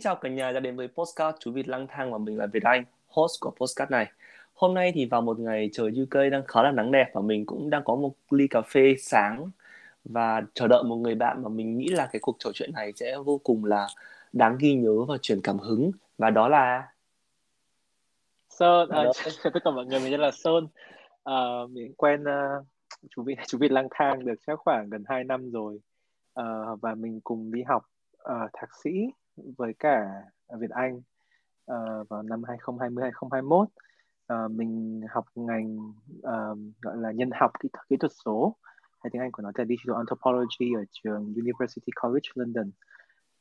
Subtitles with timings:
[0.00, 2.46] Xin chào cả nhà đã đến với postcard Chú Vịt lang thang và mình là
[2.46, 4.12] Việt Anh, host của postcard này.
[4.54, 7.46] Hôm nay thì vào một ngày trời UK đang khá là nắng đẹp và mình
[7.46, 9.50] cũng đang có một ly cà phê sáng
[10.04, 12.92] và chờ đợi một người bạn mà mình nghĩ là cái cuộc trò chuyện này
[12.96, 13.86] sẽ vô cùng là
[14.32, 16.88] đáng ghi nhớ và truyền cảm hứng và đó là
[18.50, 19.04] Sơn, à,
[19.42, 20.68] chào tất cả mọi người, mình tên là Sơn.
[21.24, 21.34] À,
[21.70, 22.66] mình quen uh,
[23.10, 25.80] chú Vịt chú Vịt lang thang được chắc khoảng gần 2 năm rồi.
[26.34, 26.44] À,
[26.80, 27.82] và mình cùng đi học
[28.22, 28.90] uh, thạc sĩ
[29.36, 30.22] với cả
[30.58, 33.68] Việt Anh uh, vào năm 2020 2021
[34.32, 38.56] uh, mình học ngành uh, gọi là nhân học kỹ thuật, kỹ thuật số.
[39.00, 42.70] Hay tiếng Anh của nó là Digital Anthropology ở trường University College London.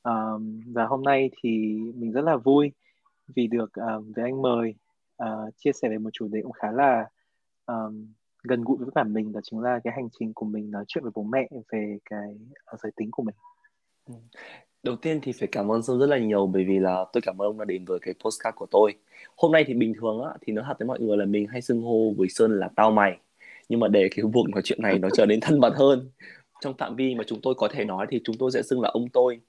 [0.03, 1.49] Um, và hôm nay thì
[1.95, 2.71] mình rất là vui
[3.35, 4.75] vì được um, với anh mời
[5.23, 7.09] uh, chia sẻ về một chủ đề cũng khá là
[7.65, 10.85] um, gần gũi với cả mình đó chính là cái hành trình của mình nói
[10.87, 12.39] chuyện với bố mẹ về cái
[12.73, 13.35] uh, giới tính của mình.
[14.05, 14.13] Ừ.
[14.83, 17.41] Đầu tiên thì phải cảm ơn Sơn rất là nhiều bởi vì là tôi cảm
[17.41, 18.93] ơn ông đã đến với cái postcard của tôi.
[19.35, 21.61] Hôm nay thì bình thường á thì nó thật với mọi người là mình hay
[21.61, 23.17] xưng hô với Sơn là tao mày.
[23.69, 26.09] Nhưng mà để cái cuộc nói chuyện này nó trở nên thân mật hơn
[26.61, 28.89] trong phạm vi mà chúng tôi có thể nói thì chúng tôi sẽ xưng là
[28.89, 29.39] ông tôi.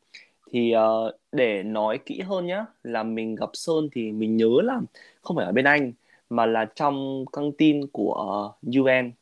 [0.53, 4.81] Thì uh, để nói kỹ hơn nhá là mình gặp Sơn thì mình nhớ là
[5.23, 5.93] không phải ở bên Anh
[6.31, 9.13] mà là trong căng tin của ờ, UN.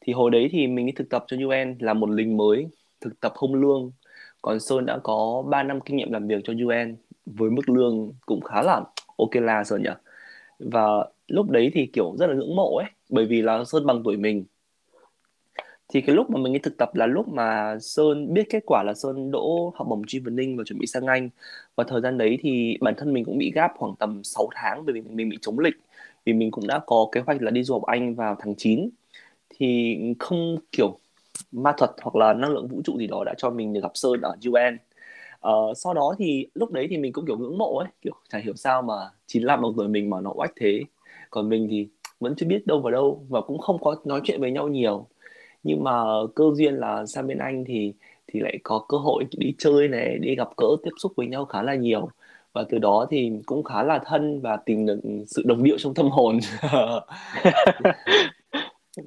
[0.00, 2.66] Thì hồi đấy thì mình đi thực tập cho UN là một lính mới
[3.00, 3.92] thực tập không lương
[4.42, 8.12] còn Sơn đã có 3 năm kinh nghiệm làm việc cho UN với mức lương
[8.26, 8.80] cũng khá là
[9.16, 9.90] ok là Sơn nhỉ?
[10.58, 14.02] Và lúc đấy thì kiểu rất là ngưỡng mộ ấy, bởi vì là Sơn bằng
[14.04, 14.44] tuổi mình.
[15.88, 18.82] Thì cái lúc mà mình đi thực tập là lúc mà Sơn biết kết quả
[18.82, 21.28] là Sơn đỗ học bổng Chevening và chuẩn bị sang Anh.
[21.76, 24.84] Và thời gian đấy thì bản thân mình cũng bị gap khoảng tầm 6 tháng,
[24.84, 25.74] bởi vì mình bị chống lịch.
[26.24, 28.88] Vì mình cũng đã có kế hoạch là đi du học Anh vào tháng 9
[29.50, 30.98] thì không, kiểu
[31.52, 33.90] ma thuật hoặc là năng lượng vũ trụ gì đó đã cho mình được gặp
[33.94, 34.78] Sơn ở UN
[35.48, 38.38] uh, sau đó thì lúc đấy thì mình cũng kiểu ngưỡng mộ ấy kiểu chả
[38.38, 38.94] hiểu sao mà
[39.26, 40.84] 95 bằng tuổi mình mà nó oách thế.
[41.30, 41.88] Còn mình thì
[42.20, 45.06] vẫn chưa biết đâu vào đâu và cũng không có nói chuyện với nhau nhiều.
[45.62, 46.02] Nhưng mà
[46.34, 47.94] cơ duyên là sang bên anh thì
[48.26, 51.44] thì lại có cơ hội đi chơi này đi gặp cỡ tiếp xúc với nhau
[51.44, 52.08] khá là nhiều.
[52.52, 55.94] Và từ đó thì cũng khá là thân và tìm được sự đồng điệu trong
[55.94, 56.38] tâm hồn.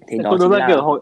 [0.08, 1.00] Thì nó đúng là kiểu hội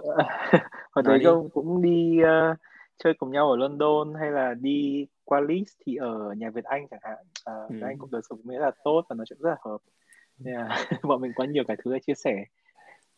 [0.95, 2.57] hồi đấy ông cũng đi uh,
[3.03, 6.87] chơi cùng nhau ở London hay là đi qua Leeds thì ở nhà Việt Anh
[6.91, 7.17] chẳng hạn.
[7.65, 7.87] Uh, ừ.
[7.87, 9.77] anh cũng đời sống nghĩa là tốt và nói chuyện rất là hợp.
[10.39, 12.45] Nên là bọn mình có nhiều cái thứ để chia sẻ.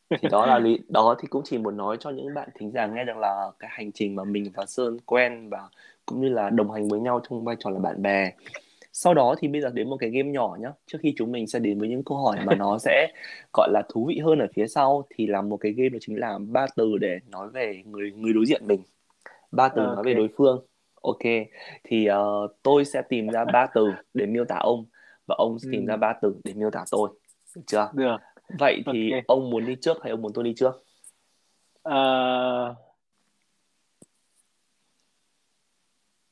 [0.10, 2.86] Thì đó là lý đó thì cũng chỉ muốn nói cho những bạn thính giả
[2.86, 5.70] nghe được là cái hành trình mà mình và Sơn quen và
[6.06, 8.32] cũng như là đồng hành với nhau trong vai trò là bạn bè
[8.98, 10.70] sau đó thì bây giờ đến một cái game nhỏ nhá.
[10.86, 13.08] Trước khi chúng mình sẽ đến với những câu hỏi mà nó sẽ
[13.54, 16.20] gọi là thú vị hơn ở phía sau thì là một cái game đó chính
[16.20, 18.82] là ba từ để nói về người người đối diện mình.
[19.52, 19.96] Ba từ okay.
[19.96, 20.66] nói về đối phương.
[21.02, 21.20] Ok.
[21.84, 24.86] Thì uh, tôi sẽ tìm ra ba từ để miêu tả ông
[25.28, 25.88] và ông sẽ tìm ừ.
[25.88, 27.10] ra ba từ để miêu tả tôi.
[27.56, 27.92] Được chưa?
[27.94, 28.18] Được.
[28.60, 29.24] Vậy thì okay.
[29.28, 30.84] ông muốn đi trước hay ông muốn tôi đi trước?
[31.90, 32.78] Uh...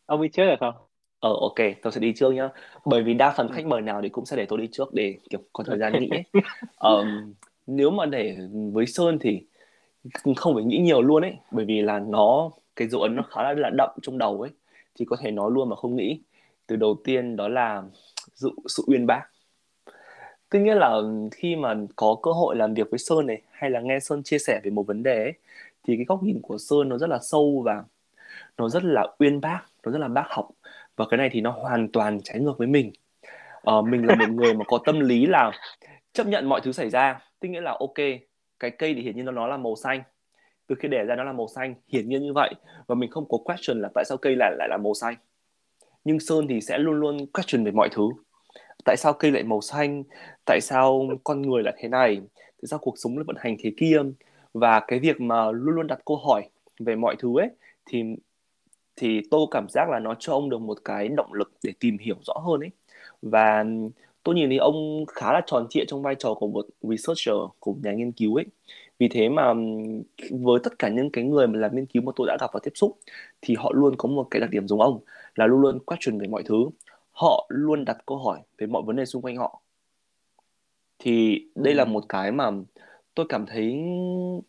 [0.06, 0.93] ông đi trước được không
[1.24, 2.50] Ờ ok, tôi sẽ đi trước nhá.
[2.86, 5.18] Bởi vì đa phần khách mời nào thì cũng sẽ để tôi đi trước để
[5.30, 6.24] kiểu có thời gian nghĩ ấy.
[6.78, 7.34] Um,
[7.68, 8.38] nếu mà để
[8.74, 9.42] với Sơn thì
[10.36, 13.44] không phải nghĩ nhiều luôn ấy, bởi vì là nó cái dấu ấn nó khá
[13.44, 14.52] là, là đậm trong đầu ấy,
[14.96, 16.20] thì có thể nói luôn mà không nghĩ.
[16.68, 17.84] Từ đầu tiên đó là
[18.34, 19.22] sự, sự uyên bác.
[20.50, 21.02] Tất nhiên là
[21.32, 24.38] khi mà có cơ hội làm việc với Sơn này hay là nghe Sơn chia
[24.38, 25.34] sẻ về một vấn đề ấy,
[25.84, 27.84] thì cái góc nhìn của Sơn nó rất là sâu và
[28.58, 30.50] nó rất là uyên bác, nó rất là bác học
[30.96, 32.92] và cái này thì nó hoàn toàn trái ngược với mình.
[33.72, 35.52] Uh, mình là một người mà có tâm lý là
[36.14, 37.94] chấp nhận mọi thứ xảy ra tức nghĩa là ok
[38.60, 40.04] cái cây thì hiển nhiên nó là màu xanh.
[40.68, 42.54] Từ khi đẻ ra nó là màu xanh hiển nhiên như vậy.
[42.88, 45.16] Và mình không có question là tại sao cây lại lại là màu xanh.
[46.04, 48.10] Nhưng sơn thì sẽ luôn luôn question về mọi thứ.
[48.86, 50.04] Tại sao cây lại màu xanh?
[50.46, 52.22] Tại sao con người là thế này?
[52.38, 54.02] Tại sao cuộc sống lại vận hành thế kia?
[54.54, 56.50] Và cái việc mà luôn luôn đặt câu hỏi
[56.80, 57.50] về mọi thứ ấy
[57.86, 58.04] thì
[58.96, 61.98] thì tôi cảm giác là nó cho ông được một cái động lực để tìm
[61.98, 62.72] hiểu rõ hơn ấy.
[63.22, 63.66] Và
[64.24, 67.76] tôi nhìn thấy ông khá là tròn trịa trong vai trò của một researcher của
[67.84, 68.46] nhà nghiên cứu ấy.
[69.00, 69.54] Vì thế mà
[70.32, 72.60] với tất cả những cái người mà làm nghiên cứu mà tôi đã gặp và
[72.64, 73.00] tiếp xúc
[73.42, 75.00] thì họ luôn có một cái đặc điểm giống ông
[75.36, 76.70] là luôn luôn question về mọi thứ.
[77.12, 79.62] Họ luôn đặt câu hỏi về mọi vấn đề xung quanh họ.
[81.00, 82.52] Thì đây là một cái mà
[83.16, 83.84] tôi cảm thấy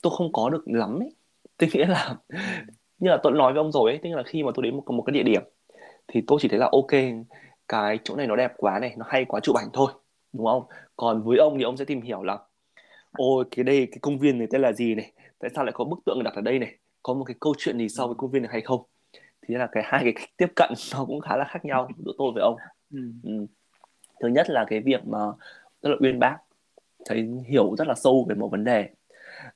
[0.02, 1.14] tôi không có được lắm ấy.
[1.56, 2.17] Tức nghĩa là
[2.99, 4.91] như là tôi nói với ông rồi ấy tức là khi mà tôi đến một
[4.91, 5.43] một cái địa điểm
[6.08, 7.00] thì tôi chỉ thấy là ok
[7.69, 9.93] cái chỗ này nó đẹp quá này nó hay quá chụp ảnh thôi
[10.32, 10.62] đúng không?
[10.96, 12.38] Còn với ông thì ông sẽ tìm hiểu là
[13.12, 15.12] ôi cái đây cái công viên này tên là gì này?
[15.38, 16.79] Tại sao lại có bức tượng đặt ở đây này?
[17.02, 18.82] Có một cái câu chuyện gì sau với công viên này hay không?
[19.43, 22.12] Thì là cái hai cái cách tiếp cận nó cũng khá là khác nhau giữa
[22.19, 22.56] tôi với ông.
[22.93, 23.00] Ừ.
[23.23, 23.47] Ừ.
[24.20, 25.19] thứ nhất là cái việc mà
[25.82, 26.37] rất là uyên bác
[27.06, 28.88] thấy hiểu rất là sâu về một vấn đề.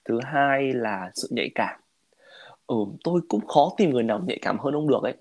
[0.05, 1.81] Thứ hai là sự nhạy cảm
[2.69, 5.15] ừ tôi cũng khó tìm người nào nhạy cảm hơn ông được ấy.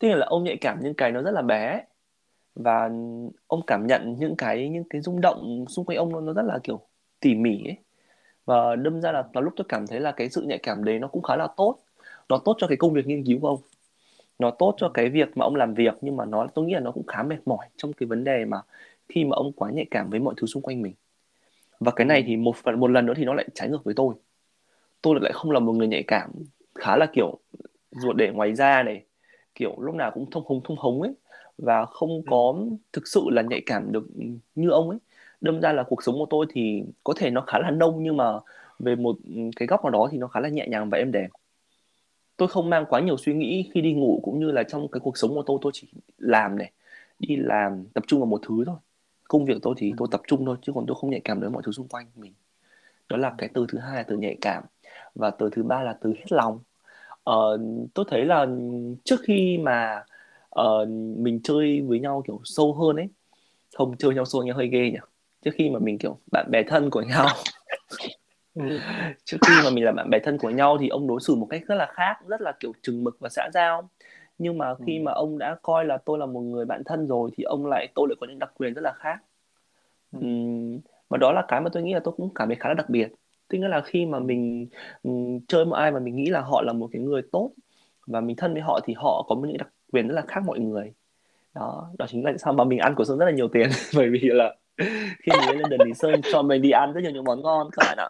[0.00, 1.82] Tức là ông nhạy cảm những cái nó rất là bé
[2.54, 2.90] và
[3.48, 6.58] ông cảm nhận những cái những cái rung động xung quanh ông nó rất là
[6.64, 6.80] kiểu
[7.20, 7.76] tỉ mỉ ấy.
[8.46, 10.98] Và đâm ra là, là lúc tôi cảm thấy là cái sự nhạy cảm đấy
[10.98, 11.78] nó cũng khá là tốt.
[12.28, 13.60] Nó tốt cho cái công việc nghiên cứu của ông.
[14.38, 16.80] Nó tốt cho cái việc mà ông làm việc nhưng mà nó tôi nghĩ là
[16.80, 18.62] nó cũng khá mệt mỏi trong cái vấn đề mà
[19.08, 20.94] khi mà ông quá nhạy cảm với mọi thứ xung quanh mình.
[21.80, 23.94] Và cái này thì một phần một lần nữa thì nó lại trái ngược với
[23.94, 24.14] tôi.
[25.02, 26.30] Tôi lại không là một người nhạy cảm
[26.74, 27.38] khá là kiểu
[27.90, 29.04] ruột để ngoài da này
[29.54, 31.14] kiểu lúc nào cũng thông hống thông hống ấy
[31.58, 32.22] và không ừ.
[32.30, 32.54] có
[32.92, 34.04] thực sự là nhạy cảm được
[34.54, 34.98] như ông ấy.
[35.40, 38.16] Đâm ra là cuộc sống của tôi thì có thể nó khá là nông nhưng
[38.16, 38.32] mà
[38.78, 39.16] về một
[39.56, 41.30] cái góc nào đó thì nó khá là nhẹ nhàng và êm đềm
[42.36, 45.00] tôi không mang quá nhiều suy nghĩ khi đi ngủ cũng như là trong cái
[45.00, 45.88] cuộc sống của tôi tôi chỉ
[46.18, 46.72] làm này
[47.18, 48.76] đi làm tập trung vào một thứ thôi.
[49.24, 49.94] Công việc tôi thì ừ.
[49.98, 52.06] tôi tập trung thôi chứ còn tôi không nhạy cảm với mọi thứ xung quanh
[52.16, 52.32] mình.
[53.08, 54.64] Đó là cái từ thứ hai là từ nhạy cảm
[55.14, 56.60] và từ thứ ba là từ hết lòng.
[57.30, 57.60] Uh,
[57.94, 58.46] tôi thấy là
[59.04, 60.04] trước khi mà
[60.60, 60.88] uh,
[61.18, 63.08] mình chơi với nhau kiểu sâu hơn ấy
[63.76, 64.98] không chơi nhau sâu nghe hơi ghê nhỉ?
[65.44, 67.26] Trước khi mà mình kiểu bạn bè thân của nhau.
[69.24, 71.46] Trước khi mà mình là bạn bè thân của nhau thì ông đối xử một
[71.50, 73.88] cách rất là khác rất là kiểu chừng mực và xã giao.
[74.38, 75.02] Nhưng mà khi ừ.
[75.02, 77.88] mà ông đã coi là tôi là một người bạn thân rồi thì ông lại
[77.94, 79.18] tôi lại có những đặc quyền rất là khác.
[80.12, 80.18] Ừ.
[80.18, 82.74] uhm, và đó là cái mà tôi nghĩ là tôi cũng cảm thấy khá là
[82.74, 83.08] đặc biệt
[83.48, 84.68] tức nghĩa là khi mà mình
[85.02, 87.50] um, chơi một ai mà mình nghĩ là họ là một cái người tốt
[88.06, 90.58] và mình thân với họ thì họ có những đặc quyền rất là khác mọi
[90.58, 90.92] người.
[91.54, 93.68] Đó đó chính là sao mà mình ăn của sơn rất là nhiều tiền.
[93.96, 94.56] Bởi vì là
[95.18, 97.70] khi mình lên London thì sơn cho mình đi ăn rất nhiều những món ngon
[97.72, 98.08] các bạn ạ.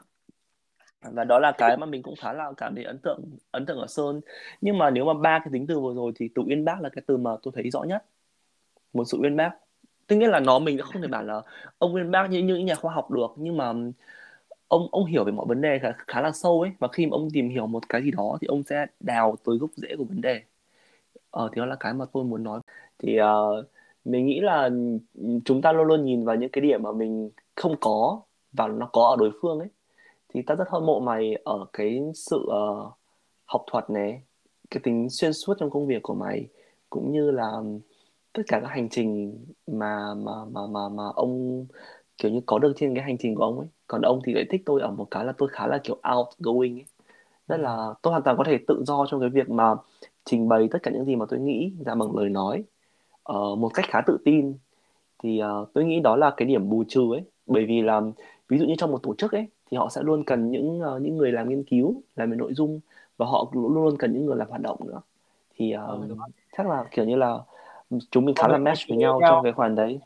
[1.02, 3.78] Và đó là cái mà mình cũng khá là cảm thấy ấn tượng ấn tượng
[3.78, 4.20] ở sơn.
[4.60, 6.88] Nhưng mà nếu mà ba cái tính từ vừa rồi thì từ uyên bác là
[6.88, 8.04] cái từ mà tôi thấy rõ nhất.
[8.92, 9.50] Một sự uyên bác.
[10.06, 11.42] Tức nghĩa là nó mình không thể bảo là
[11.78, 13.72] ông uyên bác như những nhà khoa học được nhưng mà
[14.72, 16.70] ông ông hiểu về mọi vấn đề khá, khá là sâu ấy.
[16.78, 19.56] Và khi mà ông tìm hiểu một cái gì đó thì ông sẽ đào tới
[19.58, 20.42] gốc rễ của vấn đề.
[21.30, 22.60] Ờ thì đó là cái mà tôi muốn nói.
[22.98, 23.66] Thì uh,
[24.04, 24.70] mình nghĩ là
[25.44, 28.20] chúng ta luôn luôn nhìn vào những cái điểm mà mình không có
[28.52, 29.68] và nó có ở đối phương ấy.
[30.28, 32.92] Thì ta rất hâm mộ mày ở cái sự uh,
[33.46, 34.22] học thuật này
[34.70, 36.48] cái tính xuyên suốt trong công việc của mày
[36.90, 37.52] cũng như là
[38.32, 41.66] tất cả các hành trình mà mà mà mà mà ông
[42.22, 43.68] kiểu như có được trên cái hành trình của ông ấy.
[43.86, 46.78] Còn ông thì lại thích tôi ở một cái là tôi khá là kiểu outgoing
[46.78, 46.84] ấy.
[47.48, 49.74] Rất là tôi hoàn toàn có thể tự do trong cái việc mà
[50.24, 52.64] trình bày tất cả những gì mà tôi nghĩ ra bằng lời nói
[53.32, 54.54] uh, một cách khá tự tin.
[55.22, 57.22] Thì uh, tôi nghĩ đó là cái điểm bù trừ ấy.
[57.46, 58.00] Bởi vì là
[58.48, 61.02] ví dụ như trong một tổ chức ấy thì họ sẽ luôn cần những uh,
[61.02, 62.80] những người làm nghiên cứu làm về nội dung
[63.16, 65.00] và họ luôn luôn cần những người làm hoạt động nữa.
[65.56, 66.16] Thì uh, ừ,
[66.56, 67.38] chắc là kiểu như là
[68.10, 70.00] chúng mình khá là match với nhau, trong cái khoản đấy.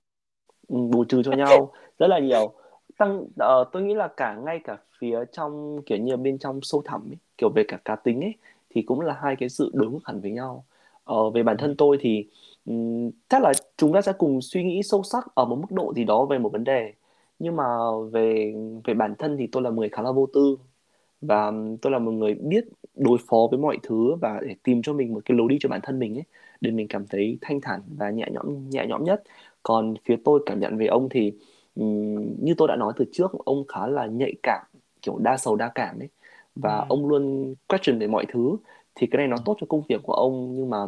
[0.68, 2.52] Ừ, bù trừ cho nhau rất là nhiều.
[2.98, 6.82] Tăng uh, tôi nghĩ là cả ngay cả phía trong kiểu như bên trong sâu
[6.84, 8.34] thẳm ấy, kiểu về cả cá tính ấy
[8.70, 10.64] thì cũng là hai cái sự đối ngược hẳn với nhau.
[11.12, 12.26] Uh, về bản thân tôi thì
[12.66, 15.92] um, chắc là chúng ta sẽ cùng suy nghĩ sâu sắc ở một mức độ
[15.94, 16.92] gì đó về một vấn đề.
[17.38, 17.64] Nhưng mà
[18.12, 20.56] về về bản thân thì tôi là một người khá là vô tư
[21.20, 24.92] và tôi là một người biết đối phó với mọi thứ và để tìm cho
[24.92, 26.24] mình một cái lối đi cho bản thân mình ấy
[26.60, 29.22] để mình cảm thấy thanh thản và nhẹ nhõm nhẹ nhõm nhất.
[29.62, 31.32] Còn phía tôi cảm nhận về ông thì
[32.40, 34.64] như tôi đã nói từ trước ông khá là nhạy cảm
[35.02, 36.08] kiểu đa sầu đa cảm ấy.
[36.56, 36.84] Và ừ.
[36.88, 38.56] ông luôn question về mọi thứ.
[38.94, 40.78] Thì cái này nó tốt cho công việc của ông nhưng mà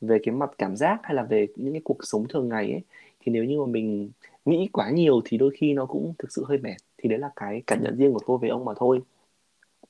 [0.00, 2.82] về cái mặt cảm giác hay là về những cái cuộc sống thường ngày ấy
[3.20, 4.10] thì nếu như mà mình
[4.44, 6.76] nghĩ quá nhiều thì đôi khi nó cũng thực sự hơi mệt.
[6.98, 9.00] Thì đấy là cái cảm nhận riêng của tôi về ông mà thôi.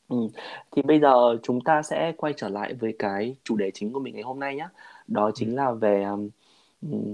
[0.09, 0.17] Ừ.
[0.77, 4.01] thì bây giờ chúng ta sẽ quay trở lại với cái chủ đề chính của
[4.01, 4.69] mình ngày hôm nay nhé
[5.07, 6.31] đó chính là về um,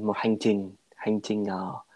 [0.07, 1.87] một hành trình hành trình uh,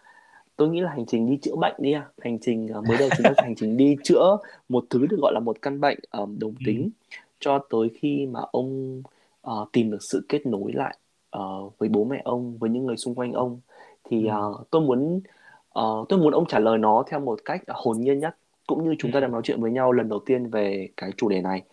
[0.59, 3.09] tôi nghĩ là hành trình đi chữa bệnh đi à hành trình uh, mới đầu
[3.17, 4.37] chúng ta hành trình đi chữa
[4.69, 7.15] một thứ được gọi là một căn bệnh um, đồng tính ừ.
[7.39, 9.01] cho tới khi mà ông
[9.47, 10.97] uh, tìm được sự kết nối lại
[11.37, 13.59] uh, với bố mẹ ông với những người xung quanh ông.
[14.03, 15.21] Thì uh, tôi muốn
[15.79, 18.35] uh, tôi muốn ông trả lời nó theo một cách hồn nhiên nhất.
[18.67, 21.29] Cũng như chúng ta đang nói chuyện với nhau lần đầu tiên về cái chủ
[21.29, 21.63] đề này.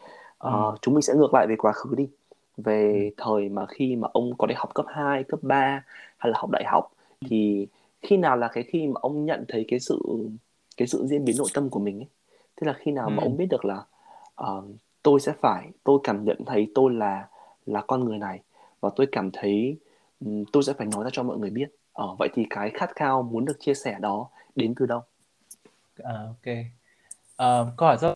[0.46, 0.74] Uh, ừ.
[0.82, 2.08] chúng mình sẽ ngược lại về quá khứ đi.
[2.56, 5.82] Về thời mà khi mà ông có đi học cấp 2, cấp 3
[6.18, 6.92] hay là học đại học
[7.30, 7.66] thì
[8.06, 9.98] khi nào là cái khi mà ông nhận thấy cái sự
[10.76, 12.08] cái sự diễn biến nội tâm của mình ấy?
[12.60, 13.84] Tức là khi nào mà ông biết được là
[14.42, 14.64] uh,
[15.02, 17.28] tôi sẽ phải tôi cảm nhận thấy tôi là
[17.66, 18.40] là con người này
[18.80, 19.76] và tôi cảm thấy
[20.20, 21.68] um, tôi sẽ phải nói ra cho mọi người biết.
[21.92, 25.02] Ờ, uh, vậy thì cái khát khao muốn được chia sẻ đó đến từ đâu?
[25.96, 26.54] À, ok.
[27.42, 28.14] Uh, câu hỏi rất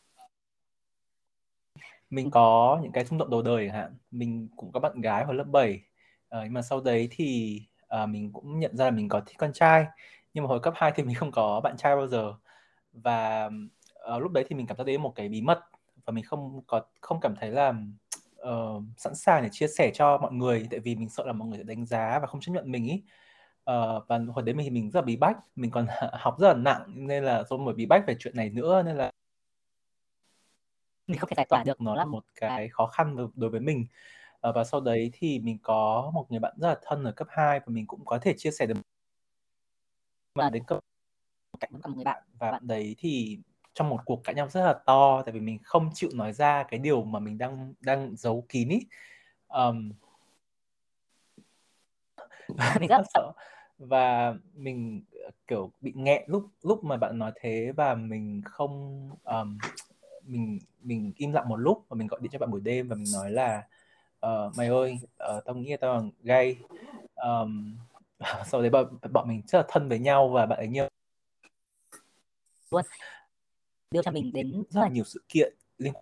[2.10, 3.94] mình có những cái xung động đầu đời chẳng hạn.
[4.10, 5.80] Mình cũng có bạn gái hồi lớp 7 uh,
[6.44, 7.60] nhưng mà sau đấy thì
[8.02, 9.86] uh, mình cũng nhận ra là mình có thích con trai
[10.34, 12.34] nhưng mà hồi cấp 2 thì mình không có bạn trai bao giờ.
[12.92, 13.50] Và
[14.16, 15.60] uh, lúc đấy thì mình cảm thấy đấy một cái bí mật
[16.04, 17.74] và mình không có không cảm thấy là
[18.48, 21.48] uh, sẵn sàng để chia sẻ cho mọi người tại vì mình sợ là mọi
[21.48, 23.02] người sẽ đánh giá và không chấp nhận mình ý.
[23.70, 26.48] Uh, và hồi đấy mình thì mình rất là bí bách mình còn học rất
[26.48, 29.10] là nặng nên là do một bí bách về chuyện này nữa nên là
[31.06, 33.86] mình không thể giải tỏa được nó là một cái khó khăn đối với mình
[34.48, 37.28] uh, và sau đấy thì mình có một người bạn rất là thân ở cấp
[37.30, 38.74] 2 và mình cũng có thể chia sẻ được
[40.34, 40.78] mà đến cấp
[41.60, 42.66] cạnh với một người bạn và bạn.
[42.66, 43.38] đấy thì
[43.74, 46.62] trong một cuộc cãi nhau rất là to tại vì mình không chịu nói ra
[46.62, 48.80] cái điều mà mình đang đang giấu kín ý.
[49.48, 49.92] Um,
[52.80, 53.32] mình rất sợ.
[53.78, 59.08] và mình ờ, kiểu bị nghẹn lúc lúc mà bạn nói thế và mình không
[59.24, 59.58] um,
[60.22, 62.96] mình mình im lặng một lúc và mình gọi điện cho bạn buổi đêm và
[62.96, 63.62] mình nói là
[64.26, 66.56] uh, mày ơi uh, tao nghĩ tao là gay.
[67.14, 67.76] Um,
[68.46, 70.88] sau đấy bọn, bọn mình rất là thân với nhau và bạn ấy nhiều.
[72.70, 72.84] Luôn.
[73.90, 75.92] Đưa cho mình đến rất là nhiều sự kiện liên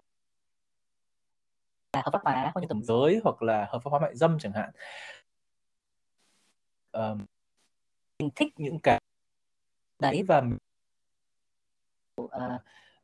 [1.92, 4.38] là hợp pháp hóa hôn nhân đồng giới hoặc là hợp pháp hóa mại dâm
[4.38, 4.70] chẳng hạn.
[6.92, 7.26] Um,
[8.18, 9.00] mình thích những cái
[9.98, 10.22] đấy.
[10.28, 10.42] và
[12.20, 12.30] uh,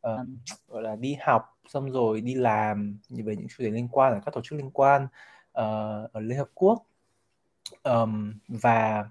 [0.08, 0.28] uh,
[0.68, 4.20] gọi là đi học xong rồi đi làm về những chủ đề liên quan ở
[4.24, 6.86] các tổ chức liên quan uh, ở Liên Hợp Quốc.
[7.82, 9.04] Um, và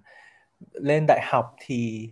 [0.74, 2.10] lên đại học thì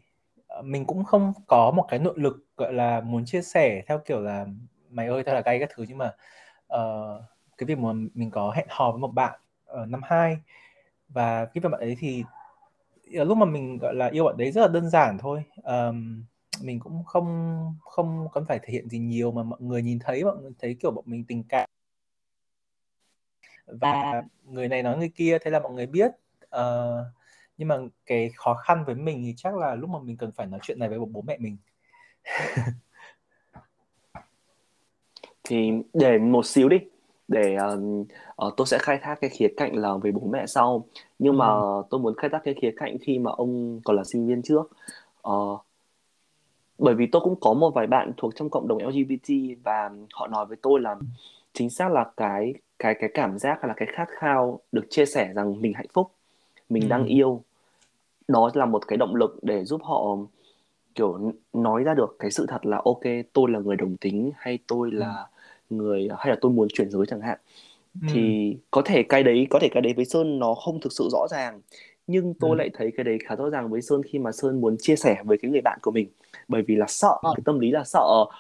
[0.48, 4.00] ờ, mình cũng không có một cái nội lực gọi là muốn chia sẻ theo
[4.05, 4.45] kiểu là
[4.89, 6.12] mày ơi tao là gay các thứ nhưng mà
[6.75, 7.21] uh,
[7.57, 10.38] cái việc mà mình có hẹn hò với một bạn ở năm 2
[11.10, 12.24] và cái bạn ấy thì
[13.12, 15.43] lúc mà mình gọi là yêu bạn đấy rất là đơn giản thôi.
[15.63, 16.24] Um,
[16.63, 20.24] mình cũng không không cần phải thể hiện gì nhiều mà mọi người nhìn thấy
[20.24, 21.70] mọi người thấy kiểu bọn mình tình cảm.
[23.65, 26.12] Và người này nói người kia thế là mọi người biết
[26.56, 27.06] uh,
[27.58, 30.48] nhưng mà cái khó khăn với mình thì chắc là lúc mà mình cần phải
[30.48, 31.58] nói chuyện này với bố mẹ mình.
[35.44, 36.77] Thì để một xíu đi
[37.27, 38.08] để uh,
[38.46, 40.88] uh, tôi sẽ khai thác cái khía cạnh là về bố mẹ sau.
[41.20, 41.38] Nhưng ừ.
[41.38, 41.48] mà
[41.89, 44.72] tôi muốn khai thác cái khía cạnh khi mà ông còn là sinh viên trước.
[45.30, 45.62] Uh,
[46.81, 49.29] bởi vì tôi cũng có một vài bạn thuộc trong cộng đồng LGBT
[49.63, 50.95] và họ nói với tôi là
[51.53, 55.05] chính xác là cái cái cái cảm giác hay là cái khát khao được chia
[55.05, 56.11] sẻ rằng mình hạnh phúc
[56.69, 56.88] mình ừ.
[56.88, 57.43] đang yêu
[58.27, 60.17] đó là một cái động lực để giúp họ
[60.95, 64.59] kiểu nói ra được cái sự thật là ok tôi là người đồng tính hay
[64.67, 65.27] tôi là
[65.69, 65.75] ừ.
[65.75, 67.38] người hay là tôi muốn chuyển giới chẳng hạn
[68.01, 68.07] ừ.
[68.13, 71.09] thì có thể cái đấy có thể cái đấy với sơn nó không thực sự
[71.11, 71.61] rõ ràng
[72.07, 72.55] nhưng tôi ừ.
[72.55, 75.21] lại thấy cái đấy khá rõ ràng với sơn khi mà sơn muốn chia sẻ
[75.23, 76.07] với cái người bạn của mình
[76.51, 77.31] bởi vì là sợ ừ.
[77.36, 78.00] cái tâm lý là sợ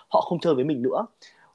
[0.09, 1.05] họ không chơi với mình nữa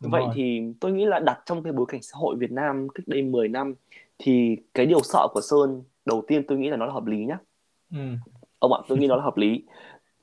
[0.01, 0.33] Đúng vậy rồi.
[0.35, 3.23] thì tôi nghĩ là đặt trong cái bối cảnh xã hội Việt Nam cách đây
[3.23, 3.75] 10 năm
[4.19, 7.25] thì cái điều sợ của Sơn đầu tiên tôi nghĩ là nó là hợp lý
[7.25, 7.39] nhá
[7.91, 7.99] ừ.
[8.59, 9.63] ông ạ tôi nghĩ nó là hợp lý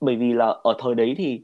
[0.02, 1.42] bởi vì là ở thời đấy thì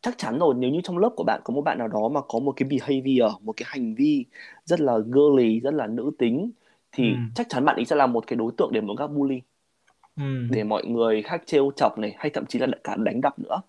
[0.00, 2.20] chắc chắn rồi nếu như trong lớp của bạn có một bạn nào đó mà
[2.28, 4.24] có một cái behavior một cái hành vi
[4.64, 6.50] rất là girly rất là nữ tính
[6.92, 7.18] thì ừ.
[7.34, 9.40] chắc chắn bạn ấy sẽ là một cái đối tượng để mọi người bully
[10.16, 10.22] ừ.
[10.50, 13.60] để mọi người khác trêu chọc này hay thậm chí là cả đánh đập nữa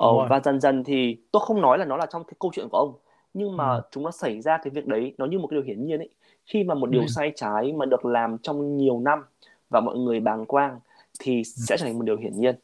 [0.00, 2.68] ờ, và dần dần thì tôi không nói là nó là trong cái câu chuyện
[2.70, 2.94] của ông
[3.34, 3.82] nhưng mà ừ.
[3.90, 6.08] chúng nó xảy ra cái việc đấy nó như một cái điều hiển nhiên ấy
[6.46, 7.06] khi mà một điều ừ.
[7.06, 9.24] sai trái mà được làm trong nhiều năm
[9.70, 10.80] và mọi người bàng quang
[11.20, 11.42] thì ừ.
[11.42, 12.54] sẽ trở thành một điều hiển nhiên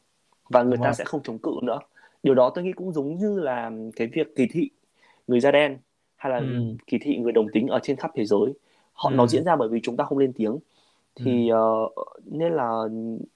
[0.49, 0.93] và người Đúng ta rồi.
[0.93, 1.79] sẽ không chống cự nữa
[2.23, 4.69] điều đó tôi nghĩ cũng giống như là cái việc kỳ thị
[5.27, 5.77] người da đen
[6.15, 6.75] hay là ừ.
[6.87, 8.53] kỳ thị người đồng tính ở trên khắp thế giới
[8.93, 9.13] họ ừ.
[9.13, 10.57] nó diễn ra bởi vì chúng ta không lên tiếng
[11.19, 11.91] thì uh,
[12.25, 12.81] nên là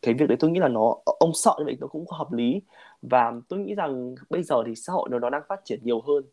[0.02, 2.62] cái việc đấy tôi nghĩ là nó ông sợ như vậy nó cũng hợp lý.
[3.02, 6.02] Và tôi nghĩ rằng bây giờ thì xã hội nó nó đang phát triển nhiều
[6.02, 6.24] hơn.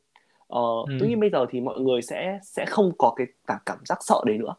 [0.54, 0.96] Uh, ừ.
[1.00, 3.98] tôi nghĩ bây giờ thì mọi người sẽ sẽ không có cái cả cảm giác
[4.00, 4.54] sợ đấy nữa.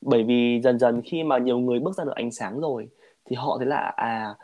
[0.00, 2.88] Bởi vì dần dần khi mà nhiều người bước ra được ánh sáng rồi
[3.24, 4.34] thì họ thấy là à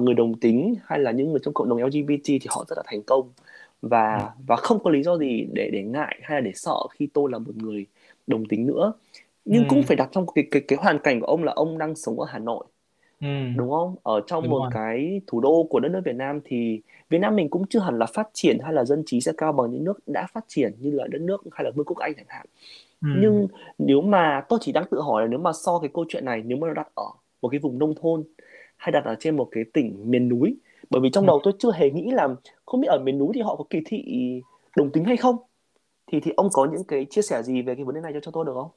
[0.00, 2.82] người đồng tính hay là những người trong cộng đồng LGBT thì họ rất là
[2.86, 3.32] thành công.
[3.82, 4.42] Và ừ.
[4.46, 7.30] và không có lý do gì để để ngại hay là để sợ khi tôi
[7.32, 7.86] là một người
[8.26, 8.92] đồng tính nữa
[9.50, 9.66] nhưng ừ.
[9.68, 12.20] cũng phải đặt trong cái cái cái hoàn cảnh của ông là ông đang sống
[12.20, 12.64] ở Hà Nội
[13.20, 13.26] ừ.
[13.56, 14.70] đúng không ở trong đúng một rồi.
[14.74, 17.98] cái thủ đô của đất nước Việt Nam thì Việt Nam mình cũng chưa hẳn
[17.98, 20.72] là phát triển hay là dân trí sẽ cao bằng những nước đã phát triển
[20.78, 22.46] như là đất nước hay là Vương quốc Anh chẳng hạn
[23.02, 23.08] ừ.
[23.20, 23.46] nhưng
[23.78, 26.42] nếu mà tôi chỉ đang tự hỏi là nếu mà so cái câu chuyện này
[26.44, 27.06] nếu mà nó đặt ở
[27.42, 28.24] một cái vùng nông thôn
[28.76, 30.56] hay đặt ở trên một cái tỉnh miền núi
[30.90, 31.26] bởi vì trong ừ.
[31.26, 32.28] đầu tôi chưa hề nghĩ là
[32.66, 34.02] không biết ở miền núi thì họ có kỳ thị
[34.76, 35.36] đồng tính hay không
[36.12, 38.20] thì thì ông có những cái chia sẻ gì về cái vấn đề này cho
[38.20, 38.70] cho tôi được không?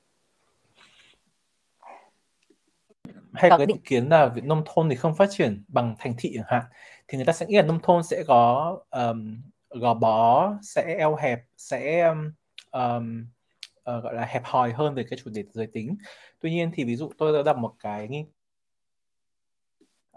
[3.34, 6.14] Hay có cái định kiến là việc nông thôn thì không phát triển bằng thành
[6.18, 6.64] thị chẳng hạn
[7.08, 11.16] thì người ta sẽ nghĩ là nông thôn sẽ có um, gò bó sẽ eo
[11.16, 12.14] hẹp sẽ
[12.72, 13.26] um,
[13.90, 15.98] uh, gọi là hẹp hòi hơn về cái chủ đề giới tính.
[16.40, 18.26] Tuy nhiên thì ví dụ tôi đã đọc một cái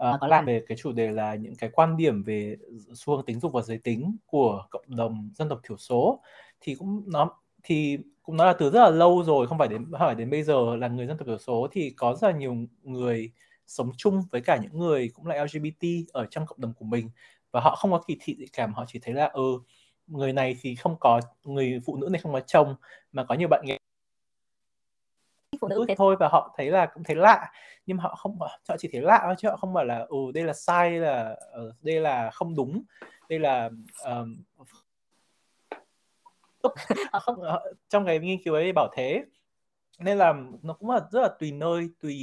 [0.03, 2.57] uh, làm về cái chủ đề là những cái quan điểm về
[2.93, 6.21] xu hướng tính dục và giới tính của cộng đồng dân tộc thiểu số
[6.61, 7.29] thì cũng nó
[7.63, 7.97] thì
[8.27, 10.75] cũng nói là từ rất là lâu rồi không phải đến hỏi đến bây giờ
[10.75, 13.31] là người dân tộc thiểu số thì có rất là nhiều người
[13.67, 17.09] sống chung với cả những người cũng là LGBT ở trong cộng đồng của mình.
[17.51, 19.59] Và họ không có kỳ thị gì cả họ chỉ thấy là ừ
[20.07, 22.75] người này thì không có người phụ nữ này không có chồng
[23.11, 23.77] mà có nhiều bạn nghe
[25.61, 27.51] phụ nữ thế thôi và họ thấy là cũng thấy lạ.
[27.85, 30.43] Nhưng họ không họ chỉ thấy lạ thôi chứ họ không bảo là ừ đây
[30.43, 31.35] là sai là
[31.67, 32.83] uh, đây là không đúng
[33.29, 33.69] đây là
[34.05, 34.35] um,
[37.21, 37.39] không?
[37.89, 39.25] Trong cái nghiên cứu ấy bảo thế.
[39.99, 42.17] Nên là nó cũng là rất là tùy nơi tùy